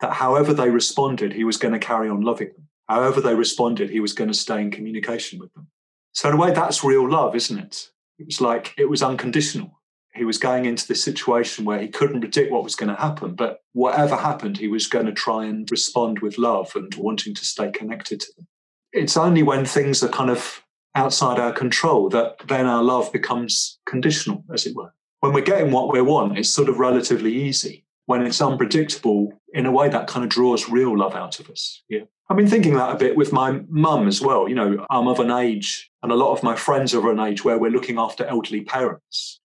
that 0.00 0.12
however 0.12 0.52
they 0.52 0.68
responded, 0.68 1.32
he 1.32 1.44
was 1.44 1.56
going 1.56 1.72
to 1.72 1.78
carry 1.78 2.08
on 2.08 2.20
loving 2.20 2.48
them 2.48 2.68
however 2.88 3.20
they 3.20 3.34
responded, 3.34 3.90
he 3.90 4.00
was 4.00 4.12
going 4.12 4.30
to 4.30 4.36
stay 4.36 4.60
in 4.60 4.70
communication 4.70 5.38
with 5.38 5.52
them. 5.54 5.68
So, 6.12 6.28
in 6.28 6.34
a 6.34 6.38
way, 6.38 6.52
that's 6.52 6.84
real 6.84 7.08
love, 7.08 7.34
isn't 7.34 7.58
it? 7.58 7.90
It 8.18 8.26
was 8.26 8.40
like 8.40 8.74
it 8.78 8.88
was 8.88 9.02
unconditional. 9.02 9.80
He 10.14 10.24
was 10.24 10.36
going 10.36 10.66
into 10.66 10.86
this 10.86 11.02
situation 11.02 11.64
where 11.64 11.80
he 11.80 11.88
couldn't 11.88 12.20
predict 12.20 12.52
what 12.52 12.64
was 12.64 12.76
going 12.76 12.94
to 12.94 13.00
happen, 13.00 13.34
but 13.34 13.60
whatever 13.72 14.14
happened, 14.14 14.58
he 14.58 14.68
was 14.68 14.86
going 14.86 15.06
to 15.06 15.12
try 15.12 15.46
and 15.46 15.70
respond 15.70 16.18
with 16.18 16.36
love 16.36 16.70
and 16.74 16.94
wanting 16.96 17.34
to 17.34 17.44
stay 17.46 17.70
connected 17.70 18.20
to 18.20 18.32
them. 18.36 18.46
It's 18.92 19.16
only 19.16 19.42
when 19.42 19.64
things 19.64 20.02
are 20.02 20.08
kind 20.08 20.28
of 20.28 20.62
outside 20.94 21.38
our 21.38 21.52
control 21.52 22.10
that 22.10 22.36
then 22.46 22.66
our 22.66 22.82
love 22.82 23.10
becomes 23.10 23.78
conditional, 23.86 24.44
as 24.52 24.66
it 24.66 24.76
were. 24.76 24.92
When 25.20 25.32
we're 25.32 25.40
getting 25.40 25.72
what 25.72 25.90
we 25.90 26.02
want, 26.02 26.36
it's 26.36 26.50
sort 26.50 26.68
of 26.68 26.78
relatively 26.78 27.34
easy. 27.34 27.86
When 28.12 28.26
it's 28.26 28.42
unpredictable, 28.42 29.32
in 29.54 29.64
a 29.64 29.72
way, 29.72 29.88
that 29.88 30.06
kind 30.06 30.22
of 30.22 30.28
draws 30.28 30.68
real 30.68 30.98
love 30.98 31.14
out 31.14 31.40
of 31.40 31.48
us. 31.48 31.82
Yeah. 31.88 32.02
I've 32.28 32.36
been 32.36 32.46
thinking 32.46 32.74
that 32.74 32.94
a 32.94 32.98
bit 32.98 33.16
with 33.16 33.32
my 33.32 33.62
mum 33.70 34.06
as 34.06 34.20
well. 34.20 34.46
You 34.50 34.54
know, 34.54 34.86
I'm 34.90 35.08
of 35.08 35.18
an 35.18 35.30
age, 35.30 35.90
and 36.02 36.12
a 36.12 36.14
lot 36.14 36.32
of 36.32 36.42
my 36.42 36.54
friends 36.54 36.92
are 36.92 36.98
of 36.98 37.06
an 37.06 37.24
age 37.24 37.42
where 37.42 37.58
we're 37.58 37.70
looking 37.70 37.98
after 37.98 38.26
elderly 38.26 38.64
parents. 38.64 39.40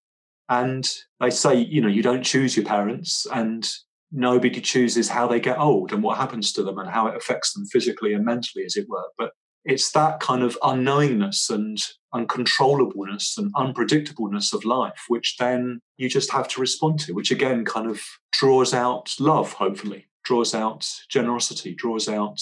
And 0.50 0.86
they 1.22 1.30
say, 1.30 1.56
you 1.56 1.80
know, 1.80 1.88
you 1.88 2.04
don't 2.04 2.24
choose 2.24 2.58
your 2.58 2.66
parents, 2.66 3.26
and 3.34 3.66
nobody 4.12 4.60
chooses 4.60 5.08
how 5.08 5.28
they 5.28 5.40
get 5.40 5.60
old 5.60 5.94
and 5.94 6.04
what 6.04 6.18
happens 6.18 6.52
to 6.52 6.64
them 6.64 6.78
and 6.78 6.90
how 6.90 7.08
it 7.08 7.16
affects 7.16 7.54
them 7.54 7.66
physically 7.68 8.12
and 8.14 8.26
mentally, 8.26 8.66
as 8.66 8.76
it 8.76 8.90
were. 8.90 9.08
But 9.18 9.32
it's 9.66 9.92
that 9.92 10.20
kind 10.20 10.44
of 10.44 10.58
unknowingness 10.64 11.50
and 11.50 11.84
uncontrollableness 12.14 13.38
and 13.38 13.54
unpredictableness 13.54 14.54
of 14.54 14.66
life, 14.66 15.04
which 15.08 15.36
then 15.38 15.80
you 15.98 16.10
just 16.10 16.32
have 16.32 16.48
to 16.48 16.62
respond 16.62 17.00
to, 17.00 17.14
which 17.14 17.32
again 17.32 17.66
kind 17.66 17.90
of 17.90 18.02
draws 18.32 18.74
out 18.74 19.14
love, 19.20 19.54
hopefully, 19.54 20.08
draws 20.24 20.56
out 20.56 20.90
generosity, 21.10 21.74
draws 21.76 22.08
out 22.08 22.42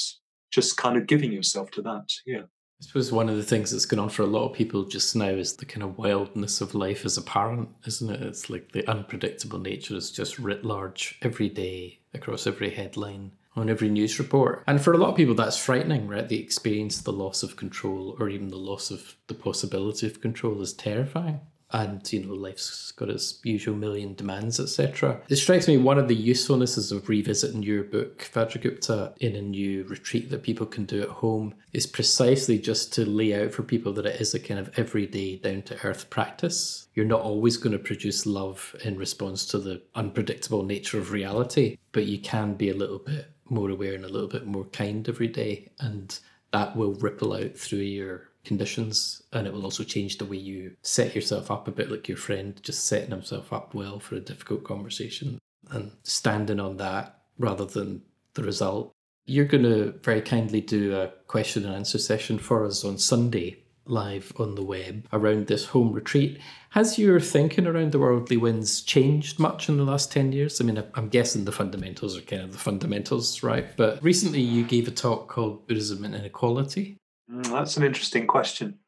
just 0.52 0.78
kind 0.78 0.98
of 0.98 1.08
giving 1.08 1.32
yourself 1.32 1.72
to 1.72 1.82
that. 1.82 2.12
Yeah. 2.26 2.44
I 2.82 2.86
suppose 2.86 3.12
one 3.12 3.30
of 3.30 3.38
the 3.38 3.44
things 3.44 3.72
that's 3.72 3.86
going 3.86 4.02
on 4.02 4.10
for 4.10 4.24
a 4.24 4.28
lot 4.28 4.50
of 4.50 4.54
people 4.56 4.84
just 4.84 5.16
now 5.16 5.30
is 5.30 5.56
the 5.56 5.66
kind 5.66 5.82
of 5.82 5.98
wildness 5.98 6.60
of 6.60 6.76
life 6.76 7.06
as 7.06 7.18
a 7.18 7.22
parent, 7.22 7.70
isn't 7.88 8.10
it? 8.10 8.22
It's 8.22 8.50
like 8.50 8.74
the 8.74 8.88
unpredictable 8.90 9.60
nature 9.60 9.96
is 9.96 10.12
just 10.12 10.38
writ 10.38 10.66
large 10.66 11.18
every 11.22 11.48
day 11.48 12.00
across 12.14 12.46
every 12.46 12.70
headline 12.70 13.32
on 13.56 13.70
every 13.70 13.90
news 13.90 14.20
report. 14.20 14.64
And 14.68 14.82
for 14.82 14.94
a 14.94 14.98
lot 14.98 15.10
of 15.10 15.16
people, 15.16 15.36
that's 15.36 15.58
frightening, 15.58 16.08
right? 16.08 16.28
The 16.28 16.42
experience, 16.42 17.02
the 17.02 17.14
loss 17.14 17.44
of 17.44 17.56
control, 17.56 18.18
or 18.20 18.30
even 18.30 18.50
the 18.50 18.58
loss 18.58 18.92
of 18.92 19.16
the 19.28 19.34
possibility 19.34 20.08
of 20.08 20.22
control 20.22 20.62
is 20.62 20.74
terrifying 20.74 21.40
and 21.72 22.12
you 22.14 22.24
know 22.24 22.34
life's 22.34 22.92
got 22.92 23.10
its 23.10 23.40
usual 23.44 23.76
million 23.76 24.14
demands 24.14 24.60
etc 24.60 25.20
it 25.30 25.36
strikes 25.36 25.68
me 25.68 25.78
one 25.78 25.98
of 25.98 26.08
the 26.08 26.16
usefulnesses 26.16 26.92
of 26.92 27.10
revisiting 27.10 27.64
your 27.64 27.84
book 27.84 28.30
vajragupta 28.34 29.14
in 29.18 29.36
a 29.36 29.42
new 29.42 29.84
retreat 29.86 30.30
that 30.30 30.44
people 30.44 30.66
can 30.66 30.86
do 30.86 31.02
at 31.02 31.10
home 31.10 31.54
is 31.74 31.88
precisely 31.88 32.58
just 32.58 32.94
to 32.94 33.06
lay 33.06 33.34
out 33.34 33.52
for 33.52 33.64
people 33.64 33.92
that 33.92 34.06
it 34.06 34.22
is 34.22 34.34
a 34.34 34.40
kind 34.40 34.60
of 34.60 34.72
everyday 34.78 35.36
down 35.38 35.62
to 35.62 35.78
earth 35.84 36.10
practice 36.10 36.88
you're 36.94 37.06
not 37.06 37.22
always 37.22 37.58
going 37.58 37.74
to 37.74 37.80
produce 37.80 38.26
love 38.26 38.76
in 38.84 38.98
response 38.98 39.46
to 39.46 39.58
the 39.58 39.82
unpredictable 39.96 40.64
nature 40.64 41.00
of 41.00 41.12
reality 41.12 41.78
but 41.92 42.06
you 42.06 42.20
can 42.20 42.54
be 42.54 42.70
a 42.70 42.76
little 42.76 43.00
bit 43.00 43.32
more 43.50 43.70
aware 43.70 43.94
and 43.94 44.06
a 44.06 44.10
little 44.10 44.28
bit 44.28 44.46
more 44.46 44.66
kind 44.66 45.08
every 45.08 45.28
day 45.28 45.70
and 45.80 46.20
that 46.52 46.76
will 46.76 46.94
ripple 46.96 47.34
out 47.34 47.58
through 47.58 47.80
your 47.80 48.30
conditions 48.44 49.24
and 49.34 49.48
it 49.48 49.54
will 49.54 49.66
also 49.66 49.84
change 49.84 50.18
the 50.18 50.26
way 50.26 50.38
you 50.38 50.76
set 50.82 51.16
yourself 51.16 51.52
up 51.52 51.68
a 51.68 51.72
bit 51.72 51.92
like 51.92 52.08
your 52.08 52.18
friend 52.18 52.60
just 52.64 52.86
setting 52.86 53.10
himself 53.10 53.52
up 53.52 53.74
well 53.74 54.00
for 54.00 54.16
a 54.16 54.22
difficult 54.22 54.64
conversation 54.64 55.40
and 55.72 55.92
standing 56.04 56.60
on 56.60 56.78
that 56.78 57.20
rather 57.40 57.66
than 57.66 58.02
the 58.36 58.44
result. 58.44 58.92
You're 59.26 59.46
going 59.46 59.64
to 59.64 59.94
very 60.04 60.22
kindly 60.22 60.62
do 60.62 60.96
a 60.96 61.08
question 61.28 61.66
and 61.66 61.76
answer 61.76 61.98
session 61.98 62.38
for 62.38 62.66
us 62.66 62.86
on 62.86 63.00
sunday 63.00 63.58
live 63.86 64.32
on 64.38 64.56
the 64.56 64.64
web 64.64 65.08
around 65.14 65.48
this 65.48 65.66
home 65.68 65.92
retreat 65.94 66.40
has 66.72 66.98
your 66.98 67.20
thinking 67.20 67.68
around 67.68 67.92
the 67.92 68.00
worldly 68.00 68.38
winds 68.38 68.82
changed 68.82 69.40
much 69.40 69.70
in 69.70 69.78
the 69.78 69.84
last 69.84 70.12
10 70.12 70.32
years 70.32 70.60
i 70.60 70.64
mean 70.64 70.84
i'm 70.96 71.10
guessing 71.10 71.46
the 71.46 71.52
fundamentals 71.52 72.18
are 72.18 72.22
kind 72.22 72.42
of 72.42 72.52
the 72.52 72.58
fundamentals 72.58 73.44
right 73.44 73.78
but 73.78 74.02
recently 74.04 74.42
you 74.42 74.64
gave 74.64 74.88
a 74.88 74.92
talk 74.92 75.28
called 75.28 75.68
buddhism 75.68 76.04
and 76.04 76.16
inequality 76.16 76.98
Mm, 77.32 77.52
that's 77.52 77.78
an 77.78 77.84
interesting 77.84 78.28
question. 78.28 78.80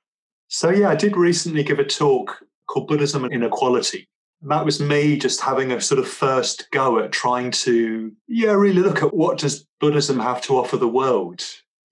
So, 0.47 0.69
yeah, 0.69 0.89
I 0.89 0.95
did 0.95 1.17
recently 1.17 1.63
give 1.63 1.79
a 1.79 1.83
talk 1.83 2.43
called 2.67 2.87
Buddhism 2.87 3.23
and 3.23 3.33
Inequality. 3.33 4.07
that 4.41 4.65
was 4.65 4.79
me 4.79 5.17
just 5.17 5.41
having 5.41 5.71
a 5.71 5.81
sort 5.81 5.99
of 5.99 6.07
first 6.07 6.69
go 6.71 6.99
at 6.99 7.11
trying 7.11 7.51
to, 7.51 8.11
yeah, 8.27 8.51
really 8.51 8.81
look 8.81 9.01
at 9.01 9.13
what 9.13 9.39
does 9.39 9.65
Buddhism 9.79 10.19
have 10.19 10.41
to 10.43 10.57
offer 10.57 10.77
the 10.77 10.87
world? 10.87 11.43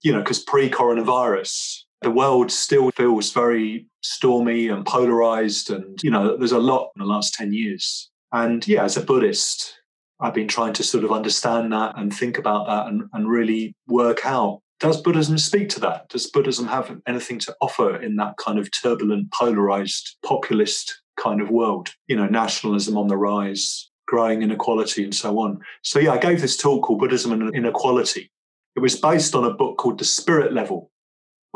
You 0.02 0.12
know, 0.12 0.20
because 0.20 0.42
pre-coronavirus, 0.44 1.82
the 2.06 2.12
world 2.12 2.52
still 2.52 2.92
feels 2.92 3.32
very 3.32 3.84
stormy 4.00 4.68
and 4.68 4.86
polarized. 4.86 5.70
And, 5.70 6.00
you 6.04 6.10
know, 6.12 6.36
there's 6.36 6.52
a 6.52 6.58
lot 6.60 6.92
in 6.94 7.00
the 7.00 7.04
last 7.04 7.34
10 7.34 7.52
years. 7.52 8.12
And 8.30 8.64
yeah, 8.68 8.84
as 8.84 8.96
a 8.96 9.00
Buddhist, 9.00 9.76
I've 10.20 10.32
been 10.32 10.46
trying 10.46 10.72
to 10.74 10.84
sort 10.84 11.02
of 11.02 11.10
understand 11.10 11.72
that 11.72 11.98
and 11.98 12.14
think 12.14 12.38
about 12.38 12.68
that 12.68 12.86
and, 12.86 13.08
and 13.12 13.28
really 13.28 13.74
work 13.88 14.24
out 14.24 14.60
does 14.78 15.00
Buddhism 15.00 15.38
speak 15.38 15.70
to 15.70 15.80
that? 15.80 16.10
Does 16.10 16.30
Buddhism 16.30 16.66
have 16.66 17.00
anything 17.08 17.38
to 17.40 17.56
offer 17.62 17.96
in 17.96 18.16
that 18.16 18.36
kind 18.36 18.58
of 18.58 18.70
turbulent, 18.70 19.32
polarized, 19.32 20.18
populist 20.22 21.00
kind 21.16 21.40
of 21.40 21.48
world? 21.48 21.94
You 22.08 22.16
know, 22.16 22.26
nationalism 22.26 22.98
on 22.98 23.08
the 23.08 23.16
rise, 23.16 23.90
growing 24.06 24.42
inequality, 24.42 25.02
and 25.02 25.14
so 25.14 25.38
on. 25.38 25.60
So, 25.82 25.98
yeah, 25.98 26.12
I 26.12 26.18
gave 26.18 26.42
this 26.42 26.58
talk 26.58 26.82
called 26.82 27.00
Buddhism 27.00 27.32
and 27.32 27.56
Inequality. 27.56 28.30
It 28.76 28.80
was 28.80 29.00
based 29.00 29.34
on 29.34 29.44
a 29.44 29.54
book 29.54 29.78
called 29.78 29.98
The 29.98 30.04
Spirit 30.04 30.52
Level, 30.52 30.90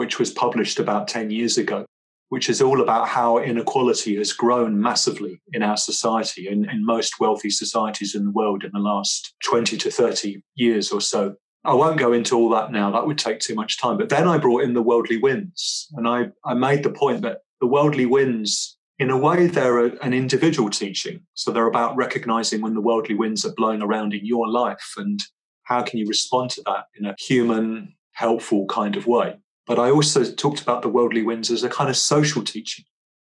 which 0.01 0.19
was 0.19 0.31
published 0.31 0.79
about 0.79 1.07
10 1.09 1.31
years 1.31 1.59
ago, 1.59 1.85
which 2.31 2.49
is 2.49 2.63
all 2.63 2.81
about 2.81 3.07
how 3.07 3.37
inequality 3.37 4.17
has 4.17 4.33
grown 4.33 4.81
massively 4.81 5.43
in 5.53 5.63
our 5.63 5.77
society 5.77 6.49
and 6.49 6.65
in, 6.65 6.71
in 6.71 6.87
most 6.87 7.21
wealthy 7.21 7.51
societies 7.51 8.15
in 8.15 8.25
the 8.25 8.31
world 8.31 8.65
in 8.65 8.71
the 8.73 8.79
last 8.79 9.35
20 9.45 9.77
to 9.77 9.91
30 9.91 10.43
years 10.55 10.91
or 10.91 11.03
so. 11.03 11.35
I 11.67 11.75
won't 11.75 11.99
go 11.99 12.15
into 12.15 12.35
all 12.35 12.49
that 12.49 12.73
now. 12.73 12.91
That 12.91 13.07
would 13.07 13.19
take 13.19 13.41
too 13.41 13.55
much 13.55 13.79
time. 13.79 13.99
But 13.99 14.09
then 14.09 14.27
I 14.27 14.39
brought 14.39 14.63
in 14.63 14.73
the 14.73 14.81
worldly 14.81 15.19
winds. 15.19 15.89
And 15.93 16.09
I, 16.09 16.31
I 16.47 16.55
made 16.55 16.83
the 16.83 16.97
point 17.03 17.21
that 17.21 17.41
the 17.61 17.67
worldly 17.67 18.07
winds, 18.07 18.79
in 18.99 19.11
a 19.11 19.19
way, 19.19 19.49
they're 19.49 19.85
an 19.85 20.15
individual 20.15 20.71
teaching. 20.71 21.21
So 21.35 21.51
they're 21.51 21.67
about 21.67 21.95
recognizing 21.95 22.63
when 22.63 22.73
the 22.73 22.81
worldly 22.81 23.17
winds 23.17 23.45
are 23.45 23.53
blowing 23.55 23.83
around 23.83 24.15
in 24.15 24.25
your 24.25 24.49
life 24.49 24.95
and 24.97 25.21
how 25.65 25.83
can 25.83 25.99
you 25.99 26.07
respond 26.07 26.49
to 26.53 26.63
that 26.65 26.85
in 26.99 27.05
a 27.05 27.15
human, 27.19 27.97
helpful 28.15 28.65
kind 28.65 28.97
of 28.97 29.07
way. 29.07 29.37
But 29.71 29.79
I 29.79 29.89
also 29.93 30.25
talked 30.25 30.61
about 30.61 30.83
the 30.83 30.89
worldly 30.89 31.23
winds 31.23 31.49
as 31.49 31.63
a 31.63 31.69
kind 31.69 31.89
of 31.89 31.97
social 31.97 32.43
teaching. 32.43 32.85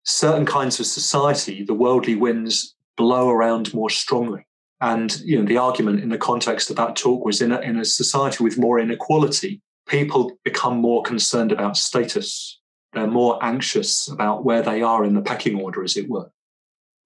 Certain 0.05 0.47
kinds 0.47 0.79
of 0.79 0.87
society, 0.87 1.65
the 1.65 1.75
worldly 1.75 2.15
winds 2.15 2.77
blow 2.97 3.29
around 3.29 3.75
more 3.75 3.91
strongly. 3.91 4.47
And 4.81 5.19
you 5.23 5.37
know, 5.37 5.45
the 5.45 5.59
argument 5.59 6.01
in 6.01 6.11
the 6.11 6.17
context 6.17 6.71
of 6.71 6.77
that 6.77 6.95
talk 6.95 7.25
was 7.25 7.43
in 7.43 7.51
a, 7.51 7.59
in 7.63 7.77
a 7.77 7.85
society 7.85 8.45
with 8.45 8.57
more 8.57 8.79
inequality, 8.79 9.61
people 9.89 10.39
become 10.45 10.77
more 10.77 11.03
concerned 11.03 11.51
about 11.51 11.77
status. 11.77 12.61
They're 12.93 13.09
more 13.09 13.45
anxious 13.45 14.07
about 14.07 14.45
where 14.45 14.63
they 14.63 14.81
are 14.81 15.05
in 15.05 15.15
the 15.15 15.23
pecking 15.23 15.61
order, 15.61 15.83
as 15.83 15.97
it 15.97 16.09
were. 16.09 16.31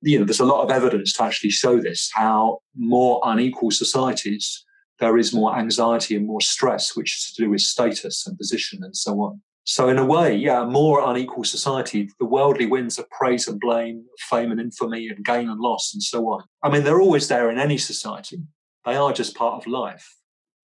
You 0.03 0.19
know, 0.19 0.27
there's 0.27 0.41
a 0.41 0.45
lot 0.45 0.63
of 0.63 0.71
evidence 0.71 1.15
to 1.15 1.23
actually 1.23 1.53
show 1.53 1.81
this, 1.81 2.11
how 2.13 2.59
more 2.77 3.19
unequal 3.25 3.71
societies, 3.71 4.63
there 4.99 5.19
is 5.19 5.35
more 5.35 5.57
anxiety 5.57 6.17
and 6.17 6.27
more 6.27 6.41
stress, 6.41 6.97
which 6.97 7.17
is 7.17 7.33
to 7.33 7.43
do 7.43 7.51
with 7.51 7.61
status 7.61 8.27
and 8.27 8.39
position 8.39 8.83
and 8.83 8.97
so 8.97 9.21
on. 9.21 9.41
So, 9.65 9.89
in 9.89 9.99
a 9.99 10.05
way, 10.05 10.35
yeah, 10.35 10.65
more 10.65 11.09
unequal 11.09 11.45
society, 11.45 12.11
the 12.19 12.27
worldly 12.27 12.67
winds 12.67 12.99
of 12.99 13.09
praise 13.11 13.47
and 13.47 13.61
blame, 13.61 14.05
fame 14.19 14.51
and 14.51 14.61
infamy, 14.61 15.09
and 15.09 15.25
gain 15.25 15.49
and 15.49 15.61
loss, 15.61 15.93
and 15.95 16.03
so 16.03 16.27
on. 16.29 16.43
I 16.65 16.69
mean, 16.69 16.83
they're 16.83 17.01
always 17.01 17.29
there 17.29 17.49
in 17.49 17.59
any 17.59 17.79
society. 17.79 18.39
They 18.85 18.97
are 18.97 19.13
just 19.13 19.37
part 19.37 19.55
of 19.55 19.67
life. 19.69 20.17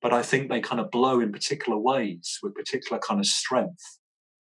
But 0.02 0.12
I 0.12 0.22
think 0.22 0.48
they 0.48 0.60
kind 0.60 0.80
of 0.80 0.90
blow 0.90 1.20
in 1.20 1.32
particular 1.32 1.78
ways 1.78 2.38
with 2.42 2.54
particular 2.54 3.00
kind 3.00 3.20
of 3.20 3.26
strength 3.26 3.98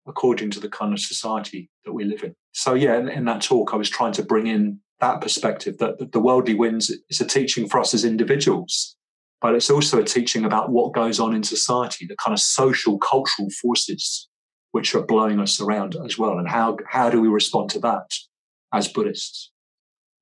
according 0.07 0.51
to 0.51 0.61
the 0.61 0.68
kind 0.68 0.92
of 0.92 1.01
society 1.01 1.71
that 1.85 1.92
we 1.92 2.05
live 2.05 2.25
in. 2.25 2.35
So, 2.53 2.75
yeah, 2.75 2.99
in, 2.99 3.09
in 3.09 3.25
that 3.27 3.42
talk, 3.42 3.73
I 3.73 3.77
was 3.77 3.88
trying 3.88 4.12
to 4.14 4.23
bring 4.23 4.47
in 4.47 4.81
that 5.01 5.21
perspective 5.21 5.79
that, 5.79 5.99
that 5.99 6.12
the 6.12 6.21
worldly 6.21 6.55
winds 6.55 6.90
is 7.09 7.21
a 7.21 7.27
teaching 7.27 7.68
for 7.68 7.81
us 7.81 7.95
as 7.95 8.05
individuals, 8.05 8.97
but 9.43 9.57
it's 9.57 9.71
also 9.71 10.01
a 10.01 10.05
teaching 10.05 10.45
about 10.45 10.71
what 10.71 10.95
goes 10.95 11.19
on 11.19 11.35
in 11.35 11.43
society, 11.43 12.07
the 12.07 12.17
kind 12.17 12.33
of 12.33 12.39
social, 12.39 12.97
cultural 12.99 13.51
forces 13.61 14.29
which 14.71 14.95
are 14.95 15.03
blowing 15.03 15.41
us 15.41 15.61
around 15.61 15.97
as 16.05 16.17
well. 16.17 16.39
And 16.39 16.49
how, 16.49 16.79
how 16.89 17.11
do 17.11 17.21
we 17.21 17.29
respond 17.29 17.69
to 17.71 17.81
that 17.81 18.09
as 18.73 18.89
Buddhists? 18.89 19.51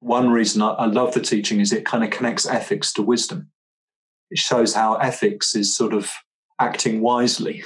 One 0.01 0.31
reason 0.31 0.63
I, 0.63 0.71
I 0.71 0.87
love 0.87 1.13
the 1.13 1.21
teaching 1.21 1.61
is 1.61 1.71
it 1.71 1.85
kind 1.85 2.03
of 2.03 2.11
connects 2.11 2.47
ethics 2.47 2.93
to 2.95 3.03
wisdom. 3.03 3.51
It 4.31 4.39
shows 4.39 4.75
how 4.75 4.95
ethics 4.95 5.55
is 5.55 5.77
sort 5.77 5.93
of 5.93 6.11
acting 6.59 7.03
wisely 7.03 7.63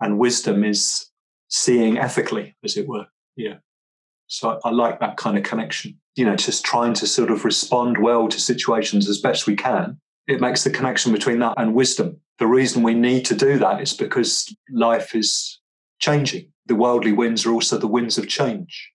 and 0.00 0.18
wisdom 0.18 0.62
is 0.62 1.06
seeing 1.48 1.98
ethically, 1.98 2.56
as 2.64 2.76
it 2.76 2.86
were. 2.86 3.06
Yeah. 3.36 3.56
So 4.28 4.60
I, 4.64 4.68
I 4.68 4.70
like 4.70 5.00
that 5.00 5.16
kind 5.16 5.36
of 5.36 5.42
connection. 5.42 5.98
You 6.14 6.24
know, 6.24 6.36
just 6.36 6.64
trying 6.64 6.94
to 6.94 7.06
sort 7.08 7.30
of 7.30 7.44
respond 7.44 7.98
well 7.98 8.28
to 8.28 8.40
situations 8.40 9.08
as 9.08 9.18
best 9.18 9.48
we 9.48 9.56
can. 9.56 9.98
It 10.26 10.40
makes 10.40 10.64
the 10.64 10.70
connection 10.70 11.12
between 11.12 11.38
that 11.40 11.54
and 11.56 11.74
wisdom. 11.74 12.20
The 12.38 12.46
reason 12.46 12.82
we 12.82 12.94
need 12.94 13.24
to 13.26 13.34
do 13.34 13.58
that 13.58 13.80
is 13.80 13.92
because 13.92 14.54
life 14.70 15.14
is 15.14 15.60
changing. 15.98 16.50
The 16.66 16.74
worldly 16.74 17.12
winds 17.12 17.44
are 17.44 17.52
also 17.52 17.78
the 17.78 17.86
winds 17.86 18.16
of 18.18 18.26
change 18.26 18.90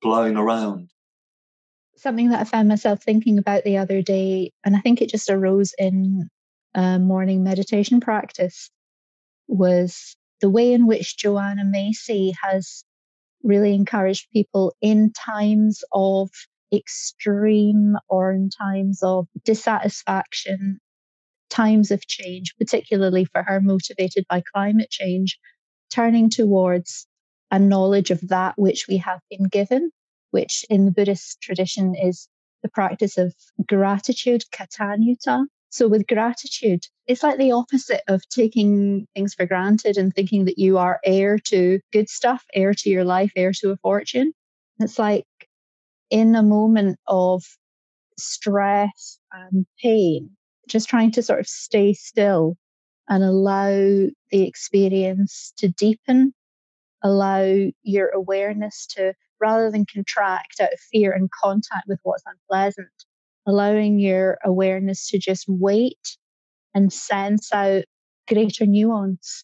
blowing 0.00 0.36
around. 0.36 0.90
Something 1.96 2.30
that 2.30 2.40
I 2.40 2.44
found 2.44 2.68
myself 2.68 3.02
thinking 3.02 3.38
about 3.38 3.64
the 3.64 3.78
other 3.78 4.02
day, 4.02 4.52
and 4.64 4.76
I 4.76 4.80
think 4.80 5.00
it 5.00 5.08
just 5.08 5.30
arose 5.30 5.72
in 5.78 6.28
morning 6.76 7.42
meditation 7.42 8.00
practice, 8.00 8.70
was 9.48 10.16
the 10.40 10.50
way 10.50 10.72
in 10.72 10.86
which 10.86 11.16
Joanna 11.16 11.64
Macy 11.64 12.34
has 12.42 12.84
really 13.42 13.74
encouraged 13.74 14.30
people 14.32 14.74
in 14.80 15.12
times 15.12 15.82
of 15.92 16.30
extreme 16.76 17.96
or 18.08 18.32
in 18.32 18.50
times 18.50 19.02
of 19.02 19.26
dissatisfaction, 19.44 20.78
times 21.50 21.90
of 21.90 22.06
change, 22.06 22.54
particularly 22.58 23.24
for 23.24 23.42
her 23.42 23.60
motivated 23.60 24.24
by 24.28 24.42
climate 24.52 24.90
change, 24.90 25.38
turning 25.92 26.28
towards 26.30 27.06
a 27.50 27.58
knowledge 27.58 28.10
of 28.10 28.20
that 28.28 28.54
which 28.58 28.86
we 28.88 28.96
have 28.96 29.20
been 29.30 29.44
given, 29.44 29.90
which 30.30 30.64
in 30.68 30.84
the 30.84 30.90
Buddhist 30.90 31.40
tradition 31.40 31.94
is 31.94 32.28
the 32.62 32.68
practice 32.68 33.16
of 33.18 33.34
gratitude, 33.68 34.42
kataññutā. 34.52 35.46
So, 35.70 35.88
with 35.88 36.06
gratitude, 36.06 36.84
it's 37.06 37.22
like 37.22 37.36
the 37.36 37.52
opposite 37.52 38.02
of 38.08 38.22
taking 38.28 39.06
things 39.14 39.34
for 39.34 39.44
granted 39.44 39.96
and 39.96 40.14
thinking 40.14 40.44
that 40.44 40.58
you 40.58 40.78
are 40.78 41.00
heir 41.04 41.38
to 41.50 41.80
good 41.92 42.08
stuff, 42.08 42.44
heir 42.54 42.74
to 42.74 42.90
your 42.90 43.04
life, 43.04 43.32
heir 43.36 43.52
to 43.60 43.70
a 43.72 43.76
fortune. 43.76 44.32
It's 44.80 44.98
like 44.98 45.24
in 46.14 46.36
a 46.36 46.44
moment 46.44 46.96
of 47.08 47.42
stress 48.16 49.18
and 49.32 49.66
pain, 49.82 50.30
just 50.68 50.88
trying 50.88 51.10
to 51.10 51.24
sort 51.24 51.40
of 51.40 51.48
stay 51.48 51.92
still 51.92 52.56
and 53.08 53.24
allow 53.24 53.72
the 54.30 54.46
experience 54.46 55.52
to 55.56 55.66
deepen, 55.66 56.32
allow 57.02 57.52
your 57.82 58.10
awareness 58.10 58.86
to, 58.86 59.12
rather 59.40 59.72
than 59.72 59.86
contract 59.92 60.60
out 60.60 60.72
of 60.72 60.78
fear 60.92 61.10
and 61.10 61.32
contact 61.32 61.88
with 61.88 61.98
what's 62.04 62.22
unpleasant, 62.26 62.86
allowing 63.44 63.98
your 63.98 64.38
awareness 64.44 65.08
to 65.08 65.18
just 65.18 65.46
wait 65.48 66.16
and 66.74 66.92
sense 66.92 67.52
out 67.52 67.82
greater 68.28 68.66
nuance. 68.66 69.42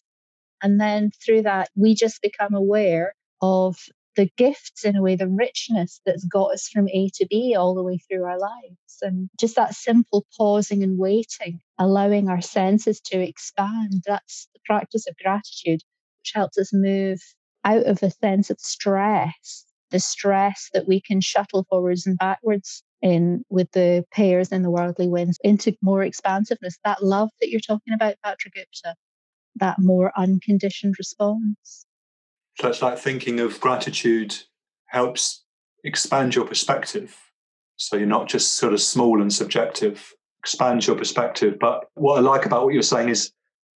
And 0.63 0.79
then 0.79 1.11
through 1.21 1.41
that, 1.41 1.67
we 1.75 1.95
just 1.95 2.21
become 2.21 2.53
aware 2.53 3.13
of 3.41 3.75
the 4.21 4.31
gifts 4.37 4.85
in 4.85 4.95
a 4.95 5.01
way, 5.01 5.15
the 5.15 5.27
richness 5.27 5.99
that's 6.05 6.25
got 6.25 6.53
us 6.53 6.67
from 6.67 6.87
A 6.89 7.09
to 7.15 7.25
B 7.27 7.55
all 7.57 7.73
the 7.73 7.81
way 7.81 7.97
through 7.97 8.23
our 8.23 8.37
lives. 8.37 8.99
And 9.01 9.31
just 9.39 9.55
that 9.55 9.73
simple 9.73 10.27
pausing 10.37 10.83
and 10.83 10.99
waiting, 10.99 11.59
allowing 11.79 12.29
our 12.29 12.39
senses 12.39 13.01
to 13.05 13.19
expand. 13.19 14.03
That's 14.05 14.47
the 14.53 14.59
practice 14.63 15.07
of 15.07 15.15
gratitude, 15.17 15.81
which 16.19 16.33
helps 16.35 16.59
us 16.59 16.69
move 16.71 17.19
out 17.65 17.87
of 17.87 18.03
a 18.03 18.11
sense 18.11 18.51
of 18.51 18.59
stress, 18.59 19.65
the 19.89 19.99
stress 19.99 20.69
that 20.75 20.87
we 20.87 21.01
can 21.01 21.19
shuttle 21.19 21.65
forwards 21.67 22.05
and 22.05 22.15
backwards 22.19 22.83
in 23.01 23.43
with 23.49 23.71
the 23.71 24.05
pairs 24.13 24.51
and 24.51 24.63
the 24.63 24.69
worldly 24.69 25.07
winds 25.07 25.39
into 25.43 25.75
more 25.81 26.03
expansiveness. 26.03 26.77
That 26.85 27.03
love 27.03 27.31
that 27.39 27.49
you're 27.49 27.59
talking 27.59 27.95
about, 27.95 28.17
Vajragupta, 28.23 28.93
that 29.55 29.79
more 29.79 30.11
unconditioned 30.15 30.93
response. 30.99 31.87
So 32.59 32.67
it's 32.67 32.81
like 32.81 32.97
thinking 32.97 33.39
of 33.39 33.59
gratitude 33.59 34.35
helps 34.87 35.43
expand 35.83 36.35
your 36.35 36.45
perspective. 36.45 37.17
So 37.77 37.95
you're 37.95 38.07
not 38.07 38.27
just 38.27 38.53
sort 38.53 38.73
of 38.73 38.81
small 38.81 39.21
and 39.21 39.33
subjective, 39.33 40.13
expands 40.43 40.85
your 40.85 40.95
perspective. 40.95 41.57
But 41.59 41.85
what 41.95 42.17
I 42.17 42.21
like 42.21 42.45
about 42.45 42.65
what 42.65 42.73
you're 42.73 42.83
saying 42.83 43.09
is 43.09 43.31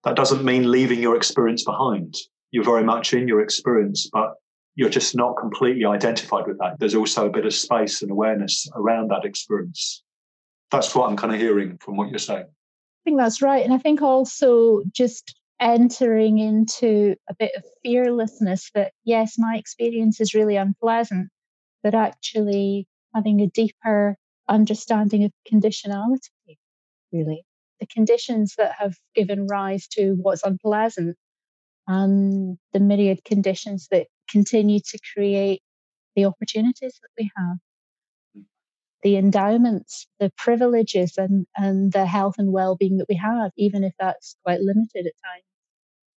that 0.04 0.16
doesn't 0.16 0.44
mean 0.44 0.70
leaving 0.70 1.00
your 1.00 1.16
experience 1.16 1.64
behind. 1.64 2.16
You're 2.50 2.64
very 2.64 2.84
much 2.84 3.14
in 3.14 3.26
your 3.26 3.40
experience, 3.40 4.08
but 4.12 4.34
you're 4.74 4.90
just 4.90 5.16
not 5.16 5.36
completely 5.36 5.84
identified 5.84 6.46
with 6.46 6.58
that. 6.58 6.78
There's 6.78 6.94
also 6.94 7.26
a 7.26 7.30
bit 7.30 7.46
of 7.46 7.54
space 7.54 8.02
and 8.02 8.10
awareness 8.10 8.68
around 8.74 9.10
that 9.10 9.24
experience. 9.24 10.02
That's 10.70 10.94
what 10.94 11.08
I'm 11.08 11.16
kind 11.16 11.32
of 11.32 11.40
hearing 11.40 11.78
from 11.78 11.96
what 11.96 12.10
you're 12.10 12.18
saying. 12.18 12.44
I 12.44 13.02
think 13.04 13.18
that's 13.18 13.40
right. 13.40 13.64
And 13.64 13.72
I 13.72 13.78
think 13.78 14.02
also 14.02 14.82
just 14.92 15.34
entering 15.60 16.38
into 16.38 17.14
a 17.28 17.34
bit 17.34 17.52
of 17.56 17.64
fearlessness 17.82 18.70
that, 18.74 18.92
yes, 19.04 19.34
my 19.38 19.56
experience 19.56 20.20
is 20.20 20.34
really 20.34 20.56
unpleasant, 20.56 21.28
but 21.82 21.94
actually 21.94 22.86
having 23.14 23.40
a 23.40 23.48
deeper 23.48 24.16
understanding 24.48 25.24
of 25.24 25.32
conditionality, 25.50 26.58
really. 27.12 27.44
The 27.80 27.86
conditions 27.86 28.54
that 28.58 28.74
have 28.78 28.96
given 29.14 29.46
rise 29.46 29.86
to 29.88 30.16
what's 30.20 30.42
unpleasant 30.42 31.16
and 31.86 32.58
the 32.72 32.80
myriad 32.80 33.24
conditions 33.24 33.88
that 33.90 34.06
continue 34.30 34.80
to 34.80 34.98
create 35.14 35.62
the 36.16 36.24
opportunities 36.24 36.98
that 37.02 37.10
we 37.18 37.30
have, 37.36 37.56
the 39.04 39.16
endowments, 39.16 40.08
the 40.18 40.32
privileges, 40.36 41.16
and, 41.16 41.46
and 41.56 41.92
the 41.92 42.06
health 42.06 42.34
and 42.38 42.52
well 42.52 42.74
being 42.74 42.96
that 42.96 43.06
we 43.08 43.14
have, 43.14 43.52
even 43.56 43.84
if 43.84 43.92
that's 44.00 44.36
quite 44.44 44.60
limited 44.60 45.06
at 45.06 45.12
times. 45.22 45.44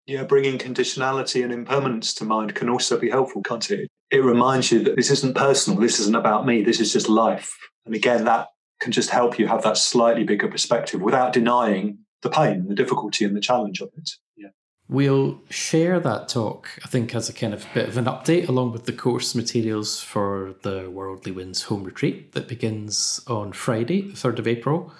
Yeah, 0.07 0.23
bringing 0.23 0.57
conditionality 0.57 1.43
and 1.43 1.51
impermanence 1.51 2.13
to 2.15 2.25
mind 2.25 2.55
can 2.55 2.69
also 2.69 2.97
be 2.97 3.09
helpful, 3.09 3.43
can't 3.43 3.69
it? 3.69 3.89
It 4.09 4.23
reminds 4.23 4.71
you 4.71 4.81
that 4.83 4.95
this 4.95 5.11
isn't 5.11 5.35
personal, 5.35 5.79
this 5.79 5.99
isn't 5.99 6.15
about 6.15 6.45
me, 6.45 6.63
this 6.63 6.79
is 6.79 6.93
just 6.93 7.09
life. 7.09 7.53
And 7.85 7.93
again, 7.93 8.23
that 8.23 8.47
can 8.79 8.93
just 8.93 9.09
help 9.09 9.37
you 9.37 9.47
have 9.47 9.63
that 9.63 9.77
slightly 9.77 10.23
bigger 10.23 10.47
perspective 10.47 11.01
without 11.01 11.33
denying 11.33 11.99
the 12.21 12.29
pain, 12.29 12.67
the 12.69 12.75
difficulty, 12.75 13.25
and 13.25 13.35
the 13.35 13.41
challenge 13.41 13.81
of 13.81 13.89
it. 13.97 14.09
Yeah. 14.37 14.49
We'll 14.89 15.41
share 15.49 15.99
that 15.99 16.29
talk, 16.29 16.69
I 16.83 16.87
think, 16.87 17.13
as 17.13 17.27
a 17.27 17.33
kind 17.33 17.53
of 17.53 17.65
bit 17.73 17.89
of 17.89 17.97
an 17.97 18.05
update 18.05 18.47
along 18.47 18.71
with 18.71 18.85
the 18.85 18.93
course 18.93 19.35
materials 19.35 20.01
for 20.01 20.55
the 20.61 20.89
Worldly 20.89 21.33
Winds 21.33 21.63
home 21.63 21.83
retreat 21.83 22.31
that 22.31 22.47
begins 22.47 23.19
on 23.27 23.51
Friday, 23.51 24.01
the 24.01 24.13
3rd 24.13 24.39
of 24.39 24.47
April. 24.47 24.93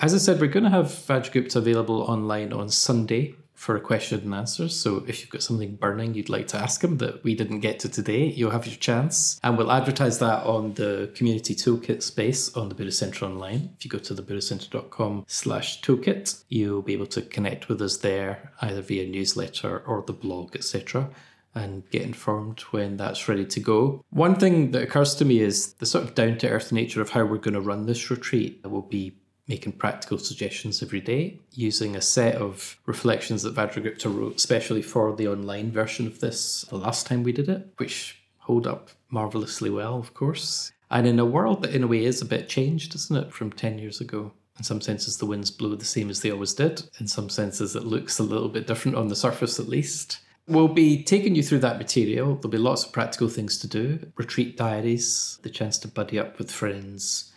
As 0.00 0.14
I 0.14 0.18
said, 0.18 0.38
we're 0.38 0.48
going 0.48 0.64
to 0.64 0.70
have 0.70 0.86
Vajragupta 0.86 1.56
available 1.56 2.02
online 2.02 2.52
on 2.52 2.68
Sunday 2.68 3.34
for 3.62 3.76
a 3.76 3.80
question 3.80 4.18
and 4.22 4.34
answers. 4.34 4.74
So 4.74 5.04
if 5.06 5.20
you've 5.20 5.30
got 5.30 5.44
something 5.44 5.76
burning 5.76 6.14
you'd 6.14 6.28
like 6.28 6.48
to 6.48 6.56
ask 6.56 6.82
him 6.82 6.98
that 6.98 7.22
we 7.22 7.36
didn't 7.36 7.60
get 7.60 7.78
to 7.80 7.88
today, 7.88 8.24
you'll 8.24 8.50
have 8.50 8.66
your 8.66 8.74
chance. 8.74 9.38
And 9.44 9.56
we'll 9.56 9.70
advertise 9.70 10.18
that 10.18 10.42
on 10.44 10.74
the 10.74 11.12
community 11.14 11.54
toolkit 11.54 12.02
space 12.02 12.52
on 12.56 12.68
the 12.68 12.74
Buddhist 12.74 12.98
Centre 12.98 13.24
online. 13.24 13.70
If 13.76 13.84
you 13.84 13.90
go 13.92 13.98
to 13.98 14.14
thebuddhistcentre.com 14.14 15.26
slash 15.28 15.80
toolkit, 15.80 16.42
you'll 16.48 16.82
be 16.82 16.92
able 16.94 17.06
to 17.06 17.22
connect 17.22 17.68
with 17.68 17.80
us 17.80 17.98
there 17.98 18.50
either 18.62 18.82
via 18.82 19.06
newsletter 19.06 19.78
or 19.86 20.02
the 20.04 20.12
blog, 20.12 20.56
etc 20.56 21.08
and 21.54 21.88
get 21.90 22.00
informed 22.00 22.60
when 22.70 22.96
that's 22.96 23.28
ready 23.28 23.44
to 23.44 23.60
go. 23.60 24.02
One 24.08 24.36
thing 24.36 24.70
that 24.70 24.82
occurs 24.82 25.14
to 25.16 25.24
me 25.26 25.40
is 25.40 25.74
the 25.74 25.84
sort 25.84 26.04
of 26.04 26.14
down 26.14 26.38
to 26.38 26.48
earth 26.48 26.72
nature 26.72 27.02
of 27.02 27.10
how 27.10 27.24
we're 27.24 27.36
going 27.36 27.54
to 27.54 27.60
run 27.60 27.84
this 27.84 28.10
retreat 28.10 28.62
that 28.62 28.70
will 28.70 28.80
be 28.80 29.12
making 29.52 29.72
practical 29.72 30.16
suggestions 30.16 30.82
every 30.82 31.02
day 31.14 31.38
using 31.52 31.94
a 31.94 32.00
set 32.00 32.34
of 32.36 32.78
reflections 32.86 33.42
that 33.42 33.54
Vajragupta 33.54 34.06
wrote 34.06 34.36
especially 34.36 34.80
for 34.80 35.14
the 35.14 35.28
online 35.28 35.70
version 35.70 36.06
of 36.06 36.20
this 36.20 36.62
the 36.70 36.76
last 36.76 37.06
time 37.06 37.22
we 37.22 37.32
did 37.32 37.50
it, 37.50 37.62
which 37.76 38.22
hold 38.38 38.66
up 38.66 38.88
marvelously 39.10 39.68
well, 39.68 39.96
of 39.98 40.14
course. 40.14 40.72
And 40.90 41.06
in 41.06 41.18
a 41.18 41.32
world 41.36 41.60
that 41.62 41.74
in 41.74 41.82
a 41.82 41.86
way 41.86 42.02
is 42.06 42.22
a 42.22 42.32
bit 42.34 42.48
changed, 42.48 42.94
isn't 42.94 43.20
it, 43.22 43.32
from 43.34 43.52
10 43.52 43.78
years 43.78 44.00
ago? 44.00 44.32
In 44.56 44.64
some 44.64 44.80
senses, 44.80 45.18
the 45.18 45.26
winds 45.26 45.50
blow 45.50 45.74
the 45.74 45.84
same 45.84 46.08
as 46.08 46.22
they 46.22 46.30
always 46.30 46.54
did. 46.54 46.84
In 46.98 47.06
some 47.06 47.28
senses, 47.28 47.76
it 47.76 47.84
looks 47.84 48.18
a 48.18 48.22
little 48.22 48.48
bit 48.48 48.66
different 48.66 48.96
on 48.96 49.08
the 49.08 49.16
surface, 49.16 49.60
at 49.60 49.68
least. 49.68 50.18
We'll 50.48 50.68
be 50.68 51.02
taking 51.02 51.34
you 51.34 51.42
through 51.42 51.60
that 51.60 51.78
material. 51.78 52.36
There'll 52.36 52.58
be 52.58 52.58
lots 52.58 52.84
of 52.84 52.92
practical 52.92 53.28
things 53.28 53.58
to 53.58 53.68
do 53.68 53.84
retreat 54.16 54.56
diaries, 54.56 55.38
the 55.42 55.50
chance 55.50 55.78
to 55.80 55.88
buddy 55.88 56.18
up 56.18 56.38
with 56.38 56.50
friends, 56.50 57.31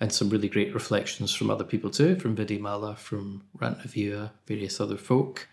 and 0.00 0.12
some 0.12 0.28
really 0.28 0.48
great 0.48 0.74
reflections 0.74 1.34
from 1.34 1.50
other 1.50 1.64
people 1.64 1.90
too, 1.90 2.16
from 2.16 2.36
Vidyamala, 2.36 2.96
from 2.98 3.44
Ratnaguna, 3.58 4.30
various 4.46 4.80
other 4.80 4.96
folk. 4.96 5.48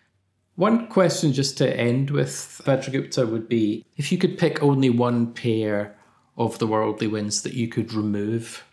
One 0.55 0.87
question 0.87 1.33
just 1.33 1.57
to 1.57 1.77
end 1.77 2.11
with, 2.11 2.61
Vajragupta, 2.65 3.29
would 3.29 3.49
be 3.49 3.85
if 3.97 4.11
you 4.11 4.17
could 4.17 4.37
pick 4.37 4.61
only 4.61 4.89
one 4.89 5.33
pair 5.33 5.95
of 6.37 6.59
the 6.59 6.67
worldly 6.67 7.07
winds 7.07 7.41
that 7.43 7.53
you 7.53 7.67
could 7.67 7.93
remove 7.93 8.63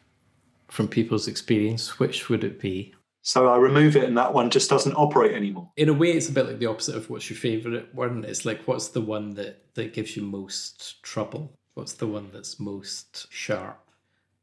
from 0.68 0.88
people's 0.88 1.28
experience, 1.28 1.98
which 1.98 2.28
would 2.28 2.44
it 2.44 2.60
be? 2.60 2.94
So 3.22 3.48
I 3.48 3.56
remove 3.56 3.96
it 3.96 4.04
and 4.04 4.16
that 4.16 4.32
one 4.32 4.50
just 4.50 4.70
doesn't 4.70 4.94
operate 4.94 5.32
anymore. 5.32 5.70
In 5.76 5.88
a 5.88 5.92
way, 5.92 6.12
it's 6.12 6.28
a 6.28 6.32
bit 6.32 6.46
like 6.46 6.58
the 6.58 6.66
opposite 6.66 6.96
of 6.96 7.10
what's 7.10 7.28
your 7.28 7.38
favourite 7.38 7.94
one. 7.94 8.24
It's 8.24 8.44
like, 8.44 8.62
what's 8.66 8.88
the 8.88 9.00
one 9.00 9.34
that, 9.34 9.74
that 9.74 9.92
gives 9.92 10.16
you 10.16 10.22
most 10.22 11.02
trouble? 11.02 11.52
What's 11.74 11.92
the 11.94 12.06
one 12.06 12.30
that's 12.32 12.58
most 12.58 13.26
sharp? 13.30 13.89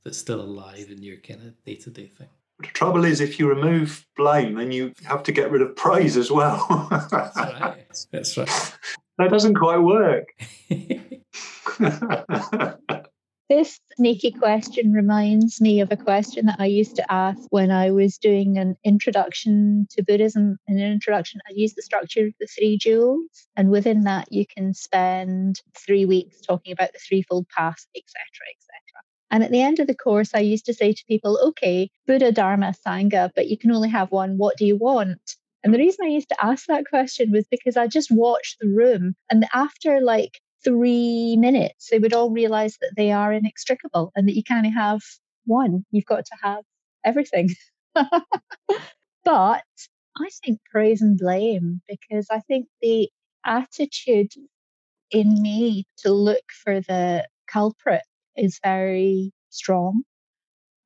That's 0.08 0.18
still 0.18 0.40
alive 0.40 0.88
in 0.90 1.04
your 1.04 1.18
kind 1.18 1.42
of 1.42 1.62
day 1.66 1.76
to 1.76 1.90
day 1.90 2.08
thing. 2.08 2.30
The 2.60 2.68
trouble 2.68 3.04
is, 3.04 3.20
if 3.20 3.40
you 3.40 3.50
remove 3.50 4.06
blame, 4.16 4.56
then 4.56 4.72
you 4.72 4.94
have 5.04 5.22
to 5.24 5.34
get 5.34 5.52
rid 5.52 5.62
of 5.62 5.76
praise 5.76 6.16
as 6.16 6.32
well. 6.32 6.88
That's 7.12 7.36
right. 7.36 7.86
That's 8.12 8.38
right. 8.38 8.50
That 9.18 9.32
doesn't 9.32 9.56
quite 9.56 9.80
work. 9.80 10.28
This 13.50 13.80
sneaky 13.96 14.32
question 14.32 14.92
reminds 14.92 15.62
me 15.62 15.80
of 15.80 15.90
a 15.90 15.96
question 15.96 16.48
that 16.48 16.60
I 16.60 16.66
used 16.66 16.98
to 16.98 17.10
ask 17.10 17.40
when 17.50 17.72
I 17.72 17.92
was 17.92 18.18
doing 18.18 18.58
an 18.58 18.76
introduction 18.84 19.88
to 19.92 20.04
Buddhism. 20.04 20.58
In 20.68 20.78
an 20.78 20.92
introduction, 20.92 21.40
I 21.48 21.54
used 21.56 21.78
the 21.78 21.82
structure 21.82 22.26
of 22.26 22.34
the 22.42 22.48
three 22.48 22.78
jewels, 22.78 23.48
and 23.56 23.70
within 23.70 24.02
that, 24.02 24.34
you 24.34 24.46
can 24.46 24.74
spend 24.74 25.62
three 25.78 26.04
weeks 26.04 26.42
talking 26.42 26.74
about 26.74 26.92
the 26.92 27.00
threefold 27.00 27.48
path, 27.48 27.88
etc., 27.96 28.18
etc. 28.54 28.67
And 29.30 29.44
at 29.44 29.52
the 29.52 29.62
end 29.62 29.80
of 29.80 29.88
the 29.88 29.96
course, 29.96 30.32
I 30.34 30.40
used 30.40 30.66
to 30.66 30.74
say 30.74 30.94
to 30.94 31.06
people, 31.08 31.40
okay, 31.44 31.90
Buddha, 32.06 32.32
Dharma, 32.32 32.74
Sangha, 32.86 33.30
but 33.36 33.48
you 33.48 33.58
can 33.58 33.72
only 33.72 33.90
have 33.90 34.12
one. 34.12 34.38
What 34.38 34.58
do 34.58 34.66
you 34.66 34.78
want? 34.78 35.36
And 35.64 35.74
the 35.74 35.80
reason 35.80 36.06
I 36.06 36.10
used 36.10 36.30
to 36.30 36.46
ask 36.46 36.66
that 36.68 36.88
question 36.88 37.32
was 37.32 37.46
because 37.50 37.76
I 37.76 37.88
just 37.88 38.10
watched 38.12 38.60
the 38.60 38.68
room. 38.68 39.16
And 39.30 39.46
after 39.54 40.00
like 40.02 40.40
three 40.64 41.36
minutes, 41.38 41.90
they 41.90 42.00
would 42.00 42.14
all 42.14 42.32
realize 42.32 42.78
that 42.80 42.94
they 42.96 43.12
are 43.12 43.34
inextricable 43.34 44.12
and 44.16 44.28
that 44.28 44.36
you 44.36 44.44
can't 44.44 44.72
have 44.74 45.02
one. 45.46 45.86
You've 45.92 46.06
got 46.06 46.26
to 46.26 46.36
have 46.42 46.64
everything. 47.04 47.50
but 47.96 48.10
I 49.26 50.30
think 50.44 50.60
praise 50.72 51.02
and 51.02 51.18
blame 51.18 51.82
because 51.88 52.28
I 52.32 52.40
think 52.40 52.68
the 52.82 53.10
attitude 53.46 54.32
in 55.12 55.42
me 55.42 55.86
to 56.00 56.12
look 56.12 56.44
for 56.64 56.82
the 56.82 57.28
culprit 57.48 58.04
is 58.38 58.60
very 58.64 59.32
strong. 59.50 60.04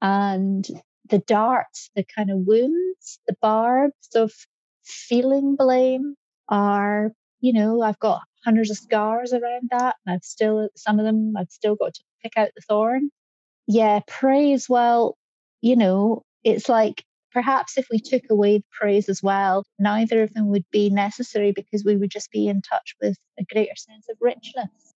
And 0.02 0.66
the 1.10 1.20
darts, 1.20 1.90
the 1.96 2.06
kind 2.16 2.32
of 2.32 2.40
wounds, 2.40 3.20
the 3.28 3.36
barbs 3.42 4.10
of 4.16 4.32
feeling 4.84 5.56
blame 5.56 6.16
are, 6.50 7.12
you 7.40 7.54
know, 7.54 7.82
I've 7.82 8.00
got 8.00 8.22
hundreds 8.44 8.72
of 8.72 8.78
scars 8.78 9.34
around 9.34 9.70
that. 9.72 9.96
And 10.06 10.16
I've 10.16 10.24
still, 10.24 10.70
some 10.76 11.00
of 11.00 11.06
them, 11.06 11.34
I've 11.38 11.52
still 11.52 11.76
got 11.76 11.94
to 11.94 12.04
pick 12.24 12.34
out 12.38 12.50
the 12.56 12.62
thorn. 12.62 13.10
Yeah, 13.68 14.00
praise, 14.08 14.68
well, 14.68 15.18
you 15.62 15.76
know, 15.76 16.24
it's 16.44 16.68
like 16.68 17.04
perhaps 17.32 17.78
if 17.78 17.88
we 17.92 18.00
took 18.00 18.24
away 18.30 18.58
the 18.58 18.64
praise 18.72 19.08
as 19.10 19.22
well, 19.22 19.64
neither 19.80 20.24
of 20.24 20.34
them 20.34 20.50
would 20.50 20.66
be 20.72 20.90
necessary 20.90 21.52
because 21.52 21.84
we 21.86 21.96
would 21.96 22.10
just 22.10 22.32
be 22.32 22.48
in 22.48 22.62
touch 22.62 22.96
with 23.02 23.18
a 23.40 23.44
greater 23.46 23.76
sense 23.76 24.08
of 24.10 24.18
richness. 24.20 24.91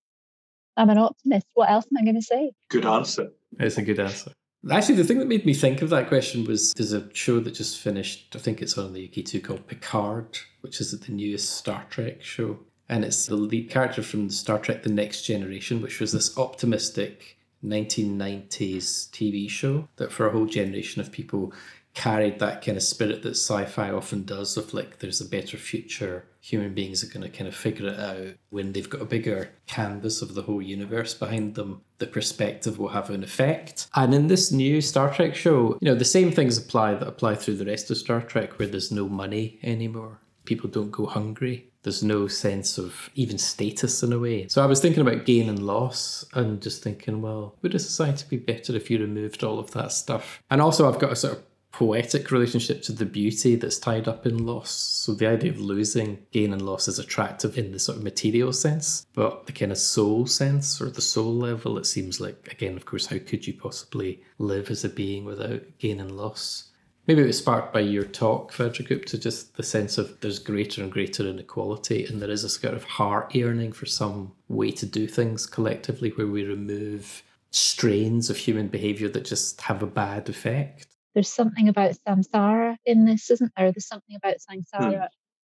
I'm 0.78 0.90
an 0.90 0.98
optimist. 0.98 1.48
What 1.54 1.70
else 1.70 1.86
am 1.92 1.98
I 1.98 2.04
going 2.04 2.16
to 2.16 2.22
say? 2.22 2.52
Good 2.70 2.86
answer. 2.86 3.32
It's 3.60 3.78
a 3.78 3.82
good 3.82 4.00
answer. 4.00 4.32
Actually, 4.70 4.96
the 4.96 5.04
thing 5.04 5.20
that 5.20 5.28
made 5.28 5.46
me 5.46 5.54
think 5.54 5.82
of 5.82 5.92
that 5.92 6.08
question 6.08 6.44
was 6.46 6.74
there's 6.74 6.94
a 6.94 7.08
show 7.14 7.40
that 7.40 7.52
just 7.52 7.80
finished, 7.80 8.36
I 8.36 8.40
think 8.40 8.62
it's 8.62 8.78
on 8.78 8.94
the 8.94 9.08
UK2 9.08 9.44
called 9.44 9.68
Picard, 9.68 10.40
which 10.62 10.82
is 10.82 10.98
the 11.00 11.12
newest 11.12 11.52
Star 11.52 11.86
Trek 11.90 12.24
show. 12.24 12.60
And 12.90 13.06
it's 13.06 13.28
the 13.28 13.36
lead 13.36 13.70
character 13.70 14.02
from 14.02 14.30
Star 14.30 14.60
Trek 14.60 14.84
The 14.84 14.90
Next 14.90 15.22
Generation, 15.22 15.82
which 15.82 16.00
was 16.00 16.12
this 16.12 16.38
optimistic 16.38 17.38
1990s 17.64 19.10
TV 19.12 19.50
show 19.50 19.88
that 19.98 20.12
for 20.12 20.28
a 20.28 20.32
whole 20.32 20.46
generation 20.46 21.02
of 21.02 21.12
people 21.12 21.54
carried 21.94 22.40
that 22.40 22.64
kind 22.64 22.78
of 22.78 22.84
spirit 22.84 23.24
that 23.24 23.32
sci-fi 23.32 23.90
often 23.90 24.24
does 24.24 24.58
of 24.58 24.74
like 24.74 25.00
there's 25.00 25.22
a 25.22 25.30
better 25.30 25.58
future 25.58 26.26
human 26.46 26.76
beings 26.76 27.04
are 27.04 27.12
going 27.12 27.24
to 27.24 27.36
kind 27.36 27.48
of 27.48 27.56
figure 27.56 27.88
it 27.88 28.00
out 28.00 28.36
when 28.52 28.72
they've 28.72 28.90
got 28.90 29.02
a 29.02 29.06
bigger 29.06 29.50
canvas 29.66 30.22
of 30.22 30.36
the 30.36 30.44
whole 30.44 30.62
universe 30.62 31.16
behind 31.16 31.56
them 31.56 31.82
the 31.98 32.06
perspective 32.06 32.78
will 32.78 32.90
have 32.90 33.10
an 33.10 33.24
effect 33.24 33.88
and 33.96 34.14
in 34.14 34.28
this 34.28 34.52
new 34.52 34.80
star 34.80 35.12
trek 35.12 35.34
show 35.34 35.76
you 35.82 35.90
know 35.90 35.96
the 35.96 36.06
same 36.06 36.32
things 36.32 36.56
apply 36.56 36.94
that 36.94 37.08
apply 37.08 37.34
through 37.34 37.56
the 37.56 37.66
rest 37.66 37.90
of 37.90 37.98
star 37.98 38.22
trek 38.22 38.60
where 38.60 38.68
there's 38.68 38.92
no 38.92 39.10
money 39.10 39.58
anymore 39.64 40.20
people 40.46 40.70
don't 40.70 40.92
go 40.92 41.08
hungry 41.08 41.68
there's 41.82 42.04
no 42.04 42.28
sense 42.28 42.80
of 42.80 43.12
even 43.14 43.38
status 43.38 44.02
in 44.02 44.12
a 44.12 44.18
way. 44.18 44.48
So 44.48 44.64
I 44.64 44.66
was 44.66 44.82
thinking 44.82 45.02
about 45.02 45.26
gain 45.26 45.48
and 45.48 45.60
loss 45.60 46.26
and 46.34 46.60
just 46.60 46.82
thinking, 46.82 47.22
well, 47.22 47.56
would 47.62 47.76
a 47.76 47.80
society 47.80 48.26
be 48.28 48.38
better 48.38 48.76
if 48.76 48.90
you 48.90 48.98
removed 48.98 49.44
all 49.44 49.60
of 49.60 49.70
that 49.72 49.92
stuff? 49.92 50.42
And 50.50 50.64
also, 50.64 50.92
I've 50.92 50.98
got 50.98 51.12
a 51.12 51.16
sort 51.16 51.38
of 51.38 51.44
poetic 51.76 52.32
relationship 52.32 52.82
to 52.82 52.94
the 52.94 53.06
beauty 53.06 53.58
that's 53.58 53.78
tied 53.78 54.08
up 54.08 54.26
in 54.26 54.46
loss. 54.46 54.72
So 54.72 55.14
the 55.14 55.28
idea 55.28 55.52
of 55.52 55.60
losing 55.60 56.26
gain 56.32 56.54
and 56.54 56.62
loss 56.62 56.88
is 56.88 57.00
attractive 57.00 57.58
in 57.58 57.74
the 57.74 57.80
sort 57.80 57.98
of 57.98 58.04
material 58.06 58.54
sense, 58.54 59.06
but 59.14 59.46
the 59.46 59.52
kind 59.52 59.74
of 59.74 59.78
soul 59.78 60.26
sense 60.26 60.80
or 60.80 60.90
the 60.90 61.02
soul 61.02 61.36
level, 61.36 61.78
it 61.78 61.86
seems 61.86 62.22
like, 62.22 62.48
again, 62.50 62.78
of 62.78 62.86
course, 62.86 63.08
how 63.08 63.18
could 63.18 63.46
you 63.46 63.54
possibly 63.54 64.24
live 64.38 64.70
as 64.70 64.86
a 64.86 64.90
being 64.90 65.26
without 65.26 65.64
gain 65.78 66.00
and 66.00 66.12
loss? 66.16 66.72
Maybe 67.08 67.22
it 67.24 67.28
was 67.28 67.40
sparked 67.40 67.74
by 67.74 67.82
your 67.82 68.06
talk, 68.06 68.54
to 68.54 69.18
just 69.18 69.58
the 69.58 69.62
sense 69.62 69.98
of 69.98 70.22
there's 70.22 70.40
greater 70.40 70.82
and 70.82 70.90
greater 70.90 71.28
inequality, 71.28 72.06
and 72.06 72.22
there 72.22 72.32
is 72.32 72.46
a 72.46 72.50
sort 72.50 72.74
of 72.74 72.86
heart 72.86 73.36
yearning 73.36 73.74
for 73.74 73.86
some 73.86 74.32
way 74.48 74.72
to 74.72 74.86
do 74.86 75.08
things 75.08 75.46
collectively 75.46 76.12
where 76.12 76.26
we 76.26 76.46
remove 76.46 77.22
strains 77.52 78.30
of 78.30 78.38
human 78.38 78.70
behavior 78.70 79.10
that 79.10 79.26
just 79.26 79.60
have 79.60 79.84
a 79.84 79.88
bad 79.88 80.30
effect. 80.30 80.88
There's 81.16 81.32
something 81.32 81.70
about 81.70 81.96
samsara 82.08 82.76
in 82.86 83.06
this, 83.06 83.32
isn't 83.32 83.52
there? 83.58 83.72
There's 83.72 83.88
something 83.88 84.16
about 84.16 84.36
samsara. 84.36 85.00
Hmm. 85.00 85.06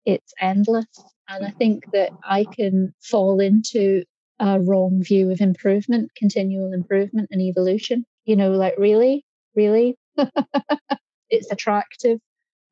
It's 0.05 0.33
endless. 0.39 0.85
And 1.27 1.43
I 1.43 1.49
think 1.49 1.91
that 1.91 2.11
I 2.23 2.45
can 2.45 2.93
fall 3.01 3.39
into 3.39 4.03
a 4.39 4.59
wrong 4.59 5.01
view 5.03 5.31
of 5.31 5.41
improvement, 5.41 6.11
continual 6.15 6.71
improvement 6.71 7.29
and 7.31 7.41
evolution. 7.41 8.05
You 8.25 8.35
know, 8.35 8.51
like, 8.51 8.75
really? 8.77 9.25
Really? 9.55 9.97
it's 11.29 11.51
attractive 11.51 12.19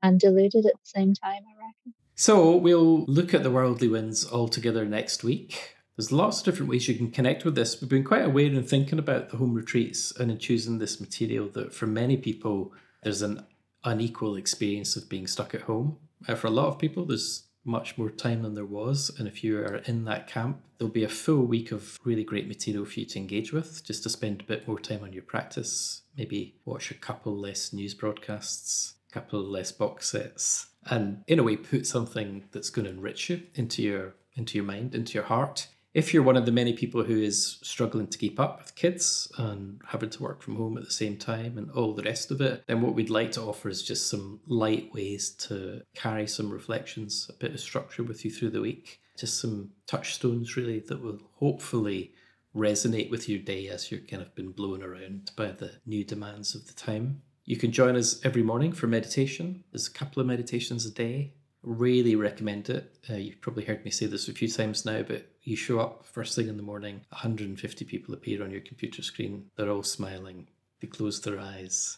and 0.03 0.19
deluded 0.19 0.65
at 0.65 0.73
the 0.73 0.85
same 0.85 1.13
time, 1.15 1.41
I 1.43 1.57
reckon. 1.57 1.93
So 2.15 2.55
we'll 2.55 3.05
look 3.05 3.33
at 3.33 3.41
the 3.41 3.49
worldly 3.49 3.87
winds 3.87 4.23
all 4.23 4.47
together 4.47 4.85
next 4.85 5.23
week. 5.23 5.75
There's 5.95 6.11
lots 6.11 6.39
of 6.39 6.45
different 6.45 6.71
ways 6.71 6.87
you 6.87 6.95
can 6.95 7.11
connect 7.11 7.45
with 7.45 7.53
this. 7.53 7.79
We've 7.79 7.89
been 7.89 8.03
quite 8.03 8.25
aware 8.25 8.47
in 8.47 8.63
thinking 8.63 8.97
about 8.97 9.29
the 9.29 9.37
home 9.37 9.53
retreats 9.53 10.11
and 10.19 10.31
in 10.31 10.39
choosing 10.39 10.79
this 10.79 10.99
material 10.99 11.49
that 11.49 11.73
for 11.73 11.85
many 11.85 12.17
people, 12.17 12.73
there's 13.03 13.21
an 13.21 13.45
unequal 13.83 14.35
experience 14.35 14.95
of 14.95 15.07
being 15.07 15.27
stuck 15.27 15.53
at 15.53 15.61
home. 15.61 15.97
Uh, 16.27 16.33
for 16.33 16.47
a 16.47 16.51
lot 16.51 16.67
of 16.67 16.79
people, 16.79 17.05
there's 17.05 17.43
much 17.63 17.97
more 17.97 18.09
time 18.09 18.41
than 18.41 18.55
there 18.55 18.65
was. 18.65 19.11
And 19.19 19.27
if 19.27 19.43
you 19.43 19.59
are 19.59 19.77
in 19.77 20.05
that 20.05 20.27
camp, 20.27 20.61
there'll 20.77 20.91
be 20.91 21.03
a 21.03 21.09
full 21.09 21.45
week 21.45 21.71
of 21.71 21.99
really 22.03 22.23
great 22.23 22.47
material 22.47 22.85
for 22.85 22.99
you 22.99 23.05
to 23.05 23.19
engage 23.19 23.53
with, 23.53 23.83
just 23.85 24.03
to 24.03 24.09
spend 24.09 24.41
a 24.41 24.45
bit 24.45 24.67
more 24.67 24.79
time 24.79 25.03
on 25.03 25.13
your 25.13 25.23
practice. 25.23 26.01
Maybe 26.17 26.55
watch 26.65 26.89
a 26.89 26.95
couple 26.95 27.37
less 27.37 27.71
news 27.71 27.93
broadcasts, 27.93 28.95
a 29.09 29.13
couple 29.13 29.41
less 29.43 29.71
box 29.71 30.09
sets, 30.09 30.67
and 30.85 31.23
in 31.27 31.39
a 31.39 31.43
way 31.43 31.55
put 31.55 31.85
something 31.85 32.45
that's 32.51 32.69
going 32.69 32.85
to 32.85 32.91
enrich 32.91 33.29
you 33.29 33.43
into 33.53 33.83
your 33.83 34.15
into 34.35 34.57
your 34.57 34.65
mind, 34.65 34.95
into 34.95 35.13
your 35.13 35.25
heart. 35.25 35.67
If 35.93 36.11
you're 36.11 36.23
one 36.23 36.37
of 36.37 36.47
the 36.47 36.51
many 36.51 36.73
people 36.73 37.03
who 37.03 37.21
is 37.21 37.59
struggling 37.61 38.07
to 38.07 38.17
keep 38.17 38.39
up 38.39 38.59
with 38.59 38.73
kids 38.73 39.31
and 39.37 39.79
having 39.87 40.09
to 40.11 40.23
work 40.23 40.41
from 40.41 40.55
home 40.55 40.75
at 40.77 40.85
the 40.85 40.91
same 40.91 41.17
time 41.17 41.55
and 41.55 41.69
all 41.69 41.93
the 41.93 42.01
rest 42.01 42.31
of 42.31 42.41
it, 42.41 42.63
then 42.65 42.81
what 42.81 42.95
we'd 42.95 43.11
like 43.11 43.31
to 43.33 43.41
offer 43.41 43.69
is 43.69 43.83
just 43.83 44.09
some 44.09 44.39
light 44.47 44.91
ways 44.91 45.29
to 45.31 45.83
carry 45.93 46.25
some 46.25 46.49
reflections, 46.49 47.29
a 47.29 47.33
bit 47.33 47.53
of 47.53 47.59
structure 47.59 48.01
with 48.01 48.25
you 48.25 48.31
through 48.31 48.49
the 48.49 48.61
week. 48.61 49.01
Just 49.15 49.39
some 49.39 49.69
touchstones, 49.85 50.57
really, 50.57 50.79
that 50.79 51.03
will 51.03 51.19
hopefully 51.35 52.13
resonate 52.55 53.11
with 53.11 53.29
your 53.29 53.39
day 53.39 53.67
as 53.67 53.91
you're 53.91 54.01
kind 54.01 54.23
of 54.23 54.33
been 54.33 54.51
blown 54.51 54.81
around 54.81 55.29
by 55.35 55.51
the 55.51 55.73
new 55.85 56.03
demands 56.03 56.55
of 56.55 56.65
the 56.65 56.73
time. 56.73 57.21
You 57.45 57.57
can 57.57 57.71
join 57.71 57.95
us 57.95 58.19
every 58.25 58.41
morning 58.41 58.71
for 58.71 58.87
meditation. 58.87 59.63
There's 59.71 59.87
a 59.87 59.91
couple 59.91 60.21
of 60.21 60.27
meditations 60.27 60.87
a 60.87 60.91
day 60.91 61.33
really 61.63 62.15
recommend 62.15 62.69
it. 62.69 62.93
Uh, 63.09 63.15
you've 63.15 63.41
probably 63.41 63.63
heard 63.63 63.83
me 63.85 63.91
say 63.91 64.05
this 64.05 64.27
a 64.27 64.33
few 64.33 64.47
times 64.47 64.85
now, 64.85 65.01
but 65.01 65.25
you 65.43 65.55
show 65.55 65.79
up 65.79 66.05
first 66.05 66.35
thing 66.35 66.47
in 66.47 66.57
the 66.57 66.63
morning, 66.63 67.01
150 67.09 67.85
people 67.85 68.13
appear 68.13 68.43
on 68.43 68.51
your 68.51 68.61
computer 68.61 69.01
screen. 69.01 69.47
They're 69.55 69.69
all 69.69 69.83
smiling. 69.83 70.47
They 70.81 70.87
close 70.87 71.21
their 71.21 71.39
eyes, 71.39 71.97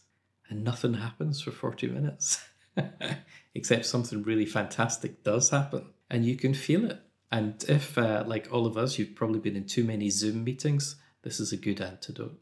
and 0.50 0.64
nothing 0.64 0.96
happens 0.96 1.42
for 1.42 1.52
40 1.52 1.88
minutes, 1.88 2.44
except 3.56 3.86
something 3.86 4.24
really 4.24 4.46
fantastic 4.46 5.24
does 5.24 5.50
happen, 5.50 5.86
and 6.10 6.26
you 6.26 6.36
can 6.36 6.54
feel 6.54 6.90
it. 6.90 7.02
And 7.32 7.64
if, 7.68 7.98
uh, 7.98 8.24
like 8.26 8.48
all 8.52 8.66
of 8.66 8.78
us, 8.78 8.98
you've 8.98 9.16
probably 9.16 9.40
been 9.40 9.56
in 9.56 9.66
too 9.66 9.84
many 9.84 10.10
Zoom 10.10 10.44
meetings, 10.44 10.96
this 11.24 11.40
is 11.40 11.52
a 11.52 11.58
good 11.58 11.82
antidote. 11.82 12.40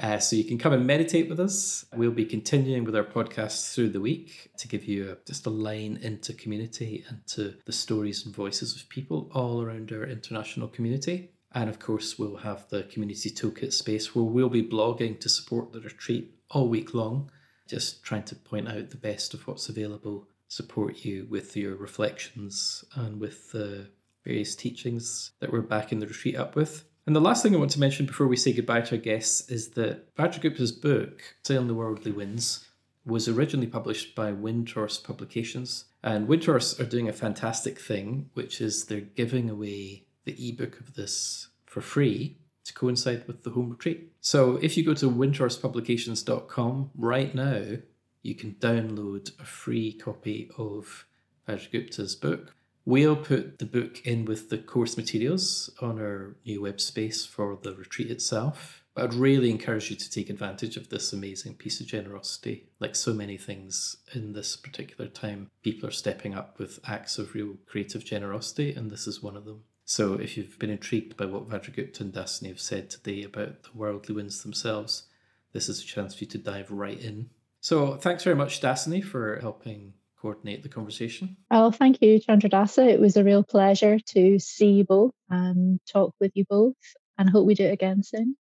Uh, 0.00 0.18
so 0.18 0.34
you 0.34 0.44
can 0.44 0.56
come 0.56 0.72
and 0.72 0.86
meditate 0.86 1.28
with 1.28 1.38
us. 1.38 1.84
We'll 1.94 2.10
be 2.10 2.24
continuing 2.24 2.84
with 2.84 2.96
our 2.96 3.04
podcast 3.04 3.74
through 3.74 3.90
the 3.90 4.00
week 4.00 4.50
to 4.56 4.66
give 4.66 4.86
you 4.86 5.10
a, 5.12 5.16
just 5.26 5.44
a 5.44 5.50
line 5.50 5.98
into 6.00 6.32
community 6.32 7.04
and 7.08 7.26
to 7.28 7.56
the 7.66 7.72
stories 7.72 8.24
and 8.24 8.34
voices 8.34 8.74
of 8.74 8.88
people 8.88 9.30
all 9.34 9.60
around 9.60 9.92
our 9.92 10.04
international 10.04 10.68
community. 10.68 11.32
And 11.52 11.68
of 11.68 11.80
course, 11.80 12.18
we'll 12.18 12.36
have 12.36 12.66
the 12.70 12.84
community 12.84 13.30
toolkit 13.30 13.74
space 13.74 14.14
where 14.14 14.24
we'll 14.24 14.48
be 14.48 14.62
blogging 14.62 15.20
to 15.20 15.28
support 15.28 15.72
the 15.72 15.80
retreat 15.80 16.34
all 16.50 16.68
week 16.68 16.94
long, 16.94 17.30
just 17.68 18.02
trying 18.02 18.24
to 18.24 18.36
point 18.36 18.68
out 18.68 18.90
the 18.90 18.96
best 18.96 19.34
of 19.34 19.46
what's 19.46 19.68
available, 19.68 20.28
support 20.48 21.04
you 21.04 21.26
with 21.28 21.56
your 21.56 21.76
reflections 21.76 22.84
and 22.94 23.20
with 23.20 23.52
the 23.52 23.90
various 24.24 24.54
teachings 24.54 25.32
that 25.40 25.52
we're 25.52 25.60
backing 25.60 25.98
the 25.98 26.06
retreat 26.06 26.36
up 26.36 26.56
with. 26.56 26.84
And 27.10 27.16
the 27.16 27.20
last 27.20 27.42
thing 27.42 27.56
I 27.56 27.58
want 27.58 27.72
to 27.72 27.80
mention 27.80 28.06
before 28.06 28.28
we 28.28 28.36
say 28.36 28.52
goodbye 28.52 28.82
to 28.82 28.94
our 28.94 29.00
guests 29.00 29.50
is 29.50 29.70
that 29.70 30.14
Vajragupta's 30.14 30.70
book, 30.70 31.20
Sailing 31.44 31.66
the 31.66 31.74
Worldly 31.74 32.12
Winds, 32.12 32.68
was 33.04 33.26
originally 33.26 33.66
published 33.66 34.14
by 34.14 34.30
Windhorse 34.30 35.02
Publications. 35.02 35.86
And 36.04 36.28
Windhorse 36.28 36.78
are 36.78 36.84
doing 36.84 37.08
a 37.08 37.12
fantastic 37.12 37.80
thing, 37.80 38.30
which 38.34 38.60
is 38.60 38.84
they're 38.84 39.00
giving 39.00 39.50
away 39.50 40.04
the 40.24 40.36
ebook 40.38 40.78
of 40.78 40.94
this 40.94 41.48
for 41.66 41.80
free 41.80 42.38
to 42.62 42.72
coincide 42.74 43.26
with 43.26 43.42
the 43.42 43.50
home 43.50 43.70
retreat. 43.70 44.12
So 44.20 44.60
if 44.62 44.76
you 44.76 44.84
go 44.84 44.94
to 44.94 45.10
windhorsepublications.com 45.10 46.90
right 46.94 47.34
now, 47.34 47.78
you 48.22 48.36
can 48.36 48.54
download 48.60 49.36
a 49.40 49.44
free 49.44 49.94
copy 49.94 50.48
of 50.56 51.06
Vajragupta's 51.48 52.14
book 52.14 52.54
We'll 52.90 53.14
put 53.14 53.60
the 53.60 53.66
book 53.66 54.04
in 54.04 54.24
with 54.24 54.50
the 54.50 54.58
course 54.58 54.96
materials 54.96 55.70
on 55.80 56.00
our 56.00 56.34
new 56.44 56.62
web 56.62 56.80
space 56.80 57.24
for 57.24 57.56
the 57.62 57.72
retreat 57.72 58.10
itself. 58.10 58.82
But 58.96 59.04
I'd 59.04 59.14
really 59.14 59.48
encourage 59.48 59.90
you 59.90 59.96
to 59.96 60.10
take 60.10 60.28
advantage 60.28 60.76
of 60.76 60.88
this 60.88 61.12
amazing 61.12 61.54
piece 61.54 61.80
of 61.80 61.86
generosity. 61.86 62.66
Like 62.80 62.96
so 62.96 63.14
many 63.14 63.36
things 63.36 63.98
in 64.12 64.32
this 64.32 64.56
particular 64.56 65.08
time, 65.08 65.52
people 65.62 65.88
are 65.88 65.92
stepping 65.92 66.34
up 66.34 66.58
with 66.58 66.80
acts 66.84 67.16
of 67.16 67.32
real 67.32 67.58
creative 67.64 68.04
generosity, 68.04 68.74
and 68.74 68.90
this 68.90 69.06
is 69.06 69.22
one 69.22 69.36
of 69.36 69.44
them. 69.44 69.62
So 69.84 70.14
if 70.14 70.36
you've 70.36 70.58
been 70.58 70.70
intrigued 70.70 71.16
by 71.16 71.26
what 71.26 71.48
Vajragupta 71.48 72.00
and 72.00 72.12
Dassini 72.12 72.48
have 72.48 72.60
said 72.60 72.90
today 72.90 73.22
about 73.22 73.62
the 73.62 73.70
worldly 73.72 74.16
winds 74.16 74.42
themselves, 74.42 75.04
this 75.52 75.68
is 75.68 75.80
a 75.80 75.86
chance 75.86 76.16
for 76.16 76.24
you 76.24 76.30
to 76.30 76.38
dive 76.38 76.72
right 76.72 77.00
in. 77.00 77.30
So 77.60 77.94
thanks 77.98 78.24
very 78.24 78.34
much, 78.34 78.60
Dassini, 78.60 79.04
for 79.04 79.38
helping 79.40 79.92
coordinate 80.20 80.62
the 80.62 80.68
conversation. 80.68 81.36
Oh, 81.50 81.70
thank 81.70 82.02
you, 82.02 82.20
Chandradasa. 82.20 82.86
It 82.86 83.00
was 83.00 83.16
a 83.16 83.24
real 83.24 83.42
pleasure 83.42 83.98
to 83.98 84.38
see 84.38 84.70
you 84.70 84.84
both 84.84 85.14
and 85.28 85.80
talk 85.90 86.14
with 86.20 86.32
you 86.34 86.44
both, 86.48 86.74
and 87.18 87.30
hope 87.30 87.46
we 87.46 87.54
do 87.54 87.64
it 87.64 87.72
again 87.72 88.02
soon. 88.02 88.36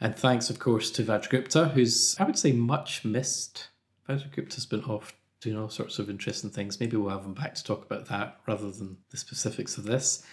And 0.00 0.16
thanks, 0.16 0.50
of 0.50 0.58
course, 0.58 0.90
to 0.92 1.04
Vajragupta, 1.04 1.70
who's, 1.72 2.16
I 2.18 2.24
would 2.24 2.38
say, 2.38 2.52
much 2.52 3.04
missed. 3.04 3.68
Vajragupta's 4.08 4.66
been 4.66 4.84
off 4.84 5.14
doing 5.40 5.56
all 5.56 5.68
sorts 5.68 5.98
of 5.98 6.10
interesting 6.10 6.50
things. 6.50 6.80
Maybe 6.80 6.96
we'll 6.96 7.10
have 7.10 7.24
him 7.24 7.34
back 7.34 7.54
to 7.54 7.64
talk 7.64 7.84
about 7.84 8.06
that 8.06 8.40
rather 8.46 8.70
than 8.70 8.98
the 9.10 9.16
specifics 9.16 9.76
of 9.78 9.84
this. 9.84 10.24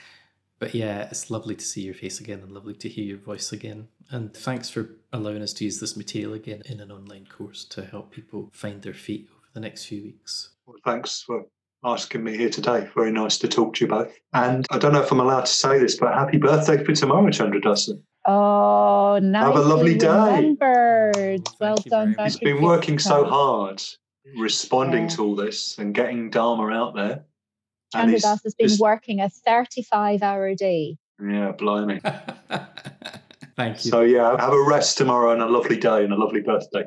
But 0.60 0.76
yeah, 0.76 1.08
it's 1.10 1.32
lovely 1.32 1.56
to 1.56 1.64
see 1.64 1.82
your 1.82 1.94
face 1.94 2.20
again 2.20 2.40
and 2.40 2.52
lovely 2.52 2.74
to 2.76 2.90
hear 2.90 3.06
your 3.06 3.18
voice 3.18 3.52
again. 3.52 3.88
And 4.12 4.34
thanks 4.36 4.70
for 4.70 4.90
allowing 5.14 5.42
us 5.42 5.54
to 5.54 5.66
use 5.66 5.80
this 5.80 5.96
material 5.96 6.34
again 6.34 6.64
in 6.66 6.80
an 6.80 6.92
online 6.92 7.26
course 7.26 7.64
to 7.66 7.86
help 7.86 8.12
people 8.12 8.50
find 8.54 8.82
their 8.82 8.94
feet 8.94 9.30
over 9.32 9.48
the 9.54 9.62
next 9.62 9.86
few 9.86 10.04
weeks. 10.04 10.50
Well, 10.70 10.78
thanks 10.86 11.24
for 11.24 11.46
asking 11.84 12.24
me 12.24 12.38
here 12.38 12.52
today. 12.52 12.88
Very 12.96 13.12
nice 13.12 13.40
to 13.40 13.48
talk 13.48 13.74
to 13.74 13.86
you 13.86 13.90
both. 13.90 14.16
And 14.34 14.68
I 14.70 14.78
don't 14.78 14.94
know 14.94 15.02
if 15.02 15.12
I'm 15.12 15.20
allowed 15.20 15.48
to 15.48 15.52
say 15.52 15.80
this, 15.80 15.98
but 15.98 16.14
happy 16.14 16.38
birthday 16.38 16.84
for 16.84 16.94
tomorrow, 16.94 17.26
Chandradasa. 17.30 18.00
Oh, 18.28 19.18
nice. 19.20 19.44
Have 19.44 19.56
a 19.56 19.62
lovely 19.62 19.98
day. 19.98 20.08
Remembered. 20.08 21.48
Well 21.60 21.78
done. 21.78 22.16
He's 22.20 22.38
been 22.38 22.62
working 22.62 23.00
so 23.00 23.26
hard 23.26 23.82
responding 24.38 25.10
yeah. 25.10 25.16
to 25.16 25.24
all 25.24 25.36
this 25.36 25.76
and 25.80 25.96
getting 25.96 26.30
Dharma 26.30 26.72
out 26.72 26.94
there. 26.96 27.26
Chandradasa 27.96 28.44
has 28.44 28.54
been 28.54 28.78
working 28.80 29.22
a 29.22 29.30
35 29.30 30.22
hour 30.22 30.54
day. 30.54 30.98
Yeah, 31.20 31.52
blimey. 31.54 32.00
Thank 33.56 33.86
you. 33.86 33.90
So, 33.90 34.02
yeah, 34.02 34.40
have 34.40 34.54
a 34.54 34.64
rest 34.64 35.00
tomorrow 35.00 35.32
and 35.32 35.42
a 35.42 35.48
lovely 35.48 35.80
day 35.80 36.04
and 36.04 36.14
a 36.14 36.16
lovely 36.16 36.42
birthday. 36.42 36.84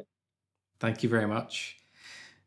Thank 0.78 1.02
you 1.02 1.08
very 1.08 1.26
much. 1.26 1.81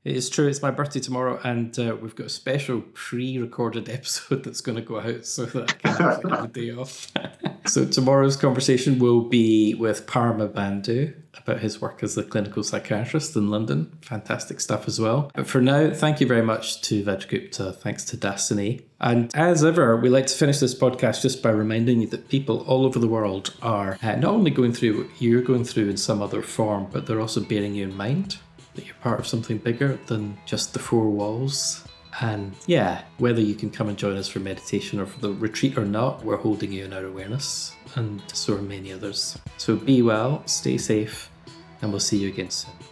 It 0.05 0.15
is 0.15 0.29
true. 0.29 0.47
It's 0.47 0.61
my 0.61 0.69
birthday 0.69 0.99
tomorrow, 0.99 1.39
and 1.43 1.77
uh, 1.79 1.97
we've 1.99 2.15
got 2.15 2.27
a 2.27 2.29
special 2.29 2.81
pre-recorded 2.93 3.89
episode 3.89 4.43
that's 4.43 4.61
going 4.61 4.75
to 4.75 4.83
go 4.83 4.99
out 4.99 5.25
so 5.25 5.45
that 5.45 5.71
I 5.83 6.19
can 6.19 6.29
have 6.29 6.43
a 6.43 6.47
day 6.47 6.69
off. 6.69 7.11
so 7.65 7.85
tomorrow's 7.85 8.37
conversation 8.37 8.99
will 8.99 9.21
be 9.21 9.73
with 9.73 10.05
Paramabandhu 10.05 11.15
about 11.35 11.59
his 11.59 11.81
work 11.81 12.03
as 12.03 12.15
a 12.19 12.23
clinical 12.23 12.63
psychiatrist 12.63 13.35
in 13.35 13.49
London. 13.49 13.97
Fantastic 14.03 14.61
stuff 14.61 14.87
as 14.87 15.01
well. 15.01 15.31
But 15.33 15.47
for 15.47 15.59
now, 15.59 15.91
thank 15.91 16.21
you 16.21 16.27
very 16.27 16.43
much 16.43 16.81
to 16.83 17.03
Vajragupta. 17.03 17.75
Thanks 17.75 18.05
to 18.05 18.17
Dassini. 18.17 18.83
And 19.01 19.35
as 19.35 19.63
ever, 19.63 19.97
we 19.97 20.09
like 20.09 20.27
to 20.27 20.35
finish 20.35 20.59
this 20.59 20.77
podcast 20.77 21.23
just 21.23 21.41
by 21.41 21.49
reminding 21.49 22.01
you 22.01 22.07
that 22.09 22.29
people 22.29 22.61
all 22.67 22.85
over 22.85 22.99
the 22.99 23.07
world 23.07 23.55
are 23.63 23.97
uh, 24.03 24.15
not 24.15 24.35
only 24.35 24.51
going 24.51 24.73
through 24.73 24.99
what 24.99 25.19
you're 25.19 25.41
going 25.41 25.63
through 25.63 25.89
in 25.89 25.97
some 25.97 26.21
other 26.21 26.43
form, 26.43 26.89
but 26.91 27.07
they're 27.07 27.21
also 27.21 27.41
bearing 27.41 27.73
you 27.73 27.85
in 27.85 27.97
mind 27.97 28.37
that 28.75 28.85
you're 28.85 28.95
part 28.95 29.19
of 29.19 29.27
something 29.27 29.57
bigger 29.57 29.97
than 30.07 30.37
just 30.45 30.73
the 30.73 30.79
four 30.79 31.09
walls. 31.09 31.83
And 32.21 32.53
yeah, 32.65 33.03
whether 33.17 33.41
you 33.41 33.55
can 33.55 33.69
come 33.69 33.89
and 33.89 33.97
join 33.97 34.15
us 34.15 34.27
for 34.27 34.39
meditation 34.39 34.99
or 34.99 35.05
for 35.05 35.19
the 35.19 35.33
retreat 35.33 35.77
or 35.77 35.85
not, 35.85 36.23
we're 36.23 36.37
holding 36.37 36.71
you 36.71 36.85
in 36.85 36.93
our 36.93 37.05
awareness, 37.05 37.75
and 37.95 38.21
so 38.33 38.55
are 38.55 38.61
many 38.61 38.93
others. 38.93 39.37
So 39.57 39.75
be 39.75 40.01
well, 40.01 40.41
stay 40.47 40.77
safe, 40.77 41.29
and 41.81 41.91
we'll 41.91 41.99
see 41.99 42.17
you 42.17 42.29
again 42.29 42.49
soon. 42.49 42.84